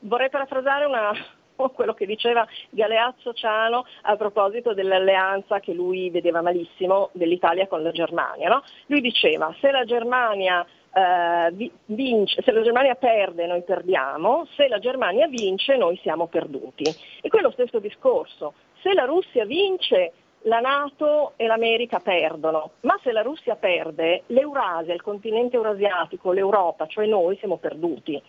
vorrei 0.00 0.28
parafrasare 0.28 0.86
una, 0.86 1.12
quello 1.74 1.94
che 1.94 2.06
diceva 2.06 2.46
Galeazzo 2.70 3.32
Ciano 3.32 3.86
a 4.02 4.16
proposito 4.16 4.74
dell'alleanza 4.74 5.60
che 5.60 5.72
lui 5.72 6.10
vedeva 6.10 6.42
malissimo 6.42 7.10
dell'Italia 7.12 7.66
con 7.66 7.82
la 7.82 7.90
Germania. 7.90 8.48
No? 8.48 8.62
Lui 8.86 9.00
diceva 9.00 9.54
se 9.60 9.70
la 9.70 9.84
Germania 9.84 10.66
Uh, 10.96 11.54
vince, 11.84 12.40
se 12.40 12.52
la 12.52 12.62
Germania 12.62 12.94
perde 12.94 13.46
noi 13.46 13.60
perdiamo, 13.60 14.46
se 14.56 14.66
la 14.66 14.78
Germania 14.78 15.26
vince 15.26 15.76
noi 15.76 15.98
siamo 15.98 16.26
perduti. 16.26 16.84
E 17.20 17.28
qui 17.28 17.38
è 17.38 17.42
lo 17.42 17.50
stesso 17.50 17.80
discorso. 17.80 18.54
Se 18.80 18.94
la 18.94 19.04
Russia 19.04 19.44
vince 19.44 20.12
la 20.46 20.60
Nato 20.60 21.34
e 21.36 21.46
l'America 21.46 21.98
perdono, 21.98 22.70
ma 22.80 22.98
se 23.02 23.12
la 23.12 23.22
Russia 23.22 23.56
perde 23.56 24.22
l'Eurasia, 24.28 24.94
il 24.94 25.02
continente 25.02 25.56
eurasiatico, 25.56 26.32
l'Europa, 26.32 26.86
cioè 26.86 27.06
noi 27.06 27.36
siamo 27.36 27.58
perduti. 27.58 28.20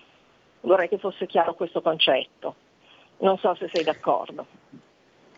Vorrei 0.62 0.90
che 0.90 0.98
fosse 0.98 1.26
chiaro 1.26 1.54
questo 1.54 1.82
concetto. 1.82 2.56
Non 3.20 3.38
so 3.38 3.56
se 3.56 3.70
sei 3.74 3.84
d'accordo. 3.84 4.46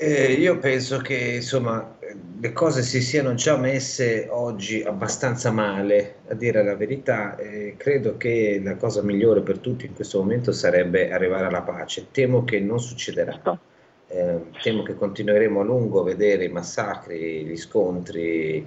Eh, 0.01 0.31
io 0.31 0.59
penso 0.59 0.99
che 0.99 1.35
insomma 1.35 1.97
le 2.39 2.53
cose 2.53 2.83
si 2.83 3.01
siano 3.01 3.33
già 3.33 3.57
messe 3.57 4.27
oggi 4.29 4.81
abbastanza 4.81 5.51
male, 5.51 6.19
a 6.29 6.35
dire 6.35 6.63
la 6.63 6.75
verità. 6.75 7.35
Eh, 7.35 7.75
credo 7.77 8.15
che 8.15 8.61
la 8.63 8.77
cosa 8.77 9.01
migliore 9.01 9.41
per 9.41 9.59
tutti 9.59 9.85
in 9.85 9.93
questo 9.93 10.19
momento 10.19 10.53
sarebbe 10.53 11.11
arrivare 11.11 11.47
alla 11.47 11.63
pace. 11.63 12.07
Temo 12.11 12.45
che 12.45 12.61
non 12.61 12.79
succederà. 12.79 13.59
Eh, 14.07 14.39
temo 14.61 14.83
che 14.83 14.95
continueremo 14.95 15.59
a 15.59 15.63
lungo 15.65 15.99
a 15.99 16.05
vedere 16.05 16.45
i 16.45 16.49
massacri, 16.49 17.43
gli 17.43 17.57
scontri, 17.57 18.65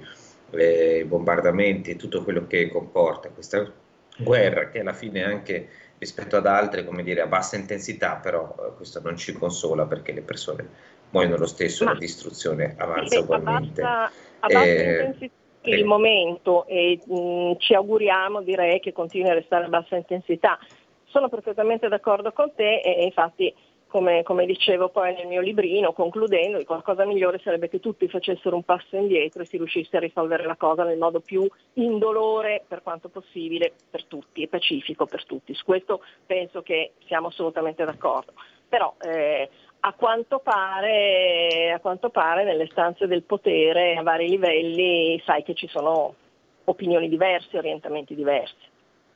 i 0.50 1.04
bombardamenti, 1.04 1.96
tutto 1.96 2.22
quello 2.24 2.46
che 2.46 2.68
comporta 2.68 3.30
questa 3.30 3.72
guerra 4.18 4.68
che 4.68 4.80
alla 4.80 4.92
fine 4.92 5.24
anche 5.24 5.68
rispetto 6.02 6.36
ad 6.36 6.46
altre, 6.46 6.84
come 6.84 7.04
dire, 7.04 7.20
a 7.20 7.28
bassa 7.28 7.54
intensità, 7.54 8.16
però 8.16 8.52
eh, 8.58 8.74
questo 8.74 9.00
non 9.00 9.16
ci 9.16 9.32
consola 9.34 9.86
perché 9.86 10.10
le 10.12 10.22
persone 10.22 10.68
muoiono 11.10 11.36
lo 11.36 11.46
stesso, 11.46 11.84
Ma, 11.84 11.92
la 11.92 11.98
distruzione 12.00 12.74
avanza 12.76 13.14
sì, 13.14 13.22
ugualmente. 13.22 13.82
A 13.82 13.84
bassa, 13.84 14.12
a 14.40 14.46
bassa 14.48 14.64
eh, 14.64 15.30
il 15.62 15.78
eh. 15.78 15.84
momento 15.84 16.66
e 16.66 16.98
mh, 17.04 17.14
mm, 17.14 17.52
ci 17.58 17.74
auguriamo, 17.74 18.42
direi, 18.42 18.80
che 18.80 18.92
continui 18.92 19.30
a 19.30 19.34
restare 19.34 19.66
a 19.66 19.68
bassa 19.68 19.94
intensità. 19.94 20.58
Sono 21.04 21.28
perfettamente 21.28 21.86
d'accordo 21.86 22.32
con 22.32 22.52
te 22.52 22.80
e, 22.80 22.96
e 22.96 23.04
infatti 23.04 23.54
come, 23.92 24.22
come, 24.22 24.46
dicevo 24.46 24.88
poi 24.88 25.12
nel 25.12 25.26
mio 25.26 25.42
librino, 25.42 25.92
concludendo, 25.92 26.62
la 26.66 26.80
cosa 26.80 27.04
migliore 27.04 27.38
sarebbe 27.44 27.68
che 27.68 27.78
tutti 27.78 28.08
facessero 28.08 28.56
un 28.56 28.62
passo 28.62 28.96
indietro 28.96 29.42
e 29.42 29.44
si 29.44 29.58
riuscisse 29.58 29.98
a 29.98 30.00
risolvere 30.00 30.46
la 30.46 30.56
cosa 30.56 30.82
nel 30.82 30.96
modo 30.96 31.20
più 31.20 31.46
indolore 31.74 32.64
per 32.66 32.82
quanto 32.82 33.10
possibile 33.10 33.74
per 33.90 34.06
tutti 34.06 34.42
e 34.42 34.48
pacifico 34.48 35.04
per 35.04 35.26
tutti. 35.26 35.52
Su 35.52 35.66
questo 35.66 36.02
penso 36.24 36.62
che 36.62 36.92
siamo 37.04 37.26
assolutamente 37.26 37.84
d'accordo. 37.84 38.32
Però 38.66 38.94
eh, 39.02 39.50
a, 39.80 39.92
quanto 39.92 40.38
pare, 40.38 41.70
a 41.72 41.78
quanto 41.78 42.08
pare 42.08 42.44
nelle 42.44 42.68
stanze 42.70 43.06
del 43.06 43.24
potere 43.24 43.96
a 43.96 44.02
vari 44.02 44.26
livelli 44.26 45.20
sai 45.26 45.42
che 45.42 45.52
ci 45.52 45.68
sono 45.68 46.14
opinioni 46.64 47.10
diverse, 47.10 47.58
orientamenti 47.58 48.14
diversi. 48.14 48.70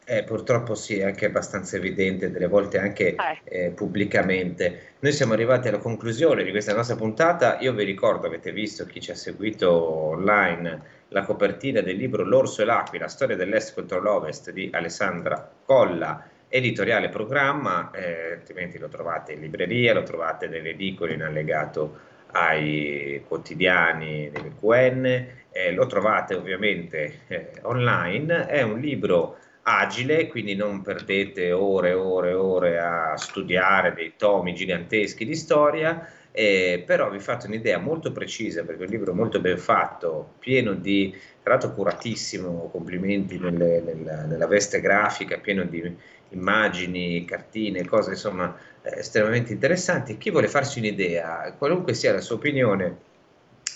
Eh, 0.09 0.23
purtroppo 0.23 0.77
sì, 0.77 0.99
è 1.01 1.05
anche 1.05 1.27
abbastanza 1.27 1.77
evidente, 1.77 2.31
delle 2.31 2.47
volte 2.47 2.79
anche 2.79 3.17
eh. 3.17 3.41
Eh, 3.43 3.71
pubblicamente. 3.71 4.95
Noi 5.01 5.11
siamo 5.11 5.33
arrivati 5.33 5.67
alla 5.67 5.79
conclusione 5.79 6.45
di 6.45 6.53
questa 6.53 6.73
nostra 6.73 6.95
puntata. 6.95 7.59
Io 7.59 7.73
vi 7.73 7.83
ricordo, 7.83 8.29
avete 8.29 8.53
visto 8.53 8.87
chi 8.87 9.01
ci 9.01 9.11
ha 9.11 9.17
seguito 9.17 9.69
online, 9.69 10.81
la 11.09 11.23
copertina 11.23 11.81
del 11.81 11.97
libro 11.97 12.23
L'Orso 12.23 12.63
e 12.63 12.67
l'Aquila, 12.67 13.09
storia 13.09 13.35
dell'Est 13.35 13.75
contro 13.75 14.01
l'Ovest 14.01 14.53
di 14.53 14.71
Alessandra 14.73 15.51
Colla, 15.65 16.25
editoriale 16.47 17.09
programma, 17.09 17.91
eh, 17.91 18.35
altrimenti 18.35 18.79
lo 18.79 18.87
trovate 18.87 19.33
in 19.33 19.41
libreria, 19.41 19.93
lo 19.93 20.05
trovate 20.05 20.47
nelle 20.47 20.71
edicole 20.71 21.15
in 21.15 21.23
allegato 21.23 21.99
ai 22.31 23.25
quotidiani 23.27 24.31
del 24.31 24.53
QN, 24.61 25.05
eh, 25.51 25.73
lo 25.73 25.87
trovate 25.87 26.35
ovviamente 26.37 27.23
eh, 27.27 27.51
online. 27.63 28.47
È 28.47 28.63
un 28.63 28.79
libro 28.79 29.39
agile, 29.69 30.29
quindi 30.29 30.55
non 30.55 30.83
perdete 30.83 31.51
ore 31.51 31.91
e 31.91 31.95
ore 31.95 32.31
e 32.31 32.35
ore 32.35 32.79
a 32.79 33.17
studiare 33.17 33.95
dei 33.95 34.13
tomi 34.17 34.55
giganteschi 34.55 35.25
di 35.25 35.35
storia, 35.35 36.09
eh, 36.31 36.85
però 36.87 37.11
vi 37.11 37.19
fate 37.19 37.49
un'idea 37.49 37.79
molto 37.79 38.13
precisa 38.13 38.63
perché 38.63 38.83
è 38.83 38.87
un 38.87 38.93
libro 38.93 39.13
molto 39.13 39.41
ben 39.41 39.59
fatto, 39.59 40.35
pieno 40.39 40.75
di, 40.75 41.13
tra 41.43 41.55
l'altro 41.55 41.75
curatissimo, 41.75 42.69
complimenti 42.71 43.39
nelle, 43.39 43.81
nella, 43.81 44.25
nella, 44.25 44.47
veste 44.47 44.81
grafica, 44.81 45.39
pieno 45.39 45.65
di 45.65 45.97
immagini, 46.31 47.25
cartine, 47.25 47.85
cose 47.85 48.11
insomma 48.11 48.57
eh, 48.83 48.99
estremamente 48.99 49.53
interessanti. 49.53 50.17
Chi 50.17 50.31
vuole 50.31 50.47
farsi 50.47 50.79
un'idea, 50.79 51.53
qualunque 51.59 51.93
sia 51.93 52.13
la 52.13 52.21
sua 52.21 52.37
opinione, 52.37 52.99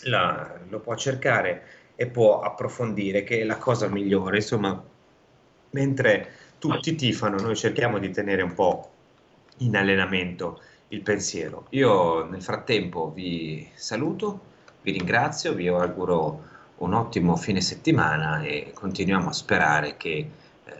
la, 0.05 0.57
lo 0.69 0.79
può 0.79 0.95
cercare 0.95 1.63
e 1.97 2.07
può 2.07 2.43
approfondire, 2.43 3.25
che 3.25 3.41
è 3.41 3.45
la 3.45 3.57
cosa 3.57 3.89
migliore, 3.89 4.37
insomma 4.37 4.90
mentre 5.71 6.33
tutti 6.59 6.95
tifano, 6.95 7.39
noi 7.41 7.57
cerchiamo 7.57 7.99
di 7.99 8.11
tenere 8.11 8.43
un 8.43 8.55
po' 8.55 8.91
in 9.59 9.77
allenamento 9.77 10.61
il 10.89 11.03
pensiero. 11.03 11.67
Io 11.71 12.25
nel 12.25 12.43
frattempo 12.43 13.11
vi 13.15 13.69
saluto, 13.75 14.41
vi 14.83 14.93
ringrazio, 14.93 15.55
vi 15.55 15.69
auguro 15.69 16.49
un 16.79 16.95
ottimo 16.95 17.37
fine 17.37 17.61
settimana 17.61 18.43
e 18.43 18.73
continuiamo 18.75 19.29
a 19.29 19.33
sperare 19.33 19.97
che 19.97 20.11
eh, 20.65 20.73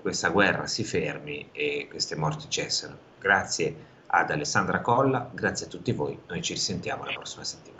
questa 0.00 0.28
guerra 0.30 0.66
si 0.66 0.84
fermi 0.84 1.48
e 1.52 1.86
queste 1.88 2.16
morti 2.16 2.46
cessano. 2.48 2.96
Grazie 3.18 3.74
ad 4.06 4.30
Alessandra 4.30 4.80
Colla, 4.80 5.28
grazie 5.32 5.66
a 5.66 5.68
tutti 5.68 5.92
voi, 5.92 6.18
noi 6.28 6.42
ci 6.42 6.52
risentiamo 6.52 7.04
la 7.04 7.12
prossima 7.12 7.44
settimana. 7.44 7.74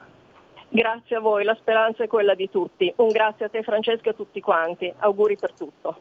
Grazie 0.69 1.17
a 1.17 1.21
voi, 1.21 1.45
la 1.45 1.55
speranza 1.55 2.03
è 2.03 2.09
quella 2.09 2.35
di 2.35 2.51
tutti. 2.51 2.93
Un 2.97 3.09
grazie 3.09 3.47
a 3.47 3.49
te 3.49 3.63
Francesco 3.63 4.09
e 4.09 4.11
a 4.11 4.15
tutti 4.15 4.41
quanti. 4.41 4.93
Auguri 4.99 5.37
per 5.37 5.53
tutto. 5.53 6.01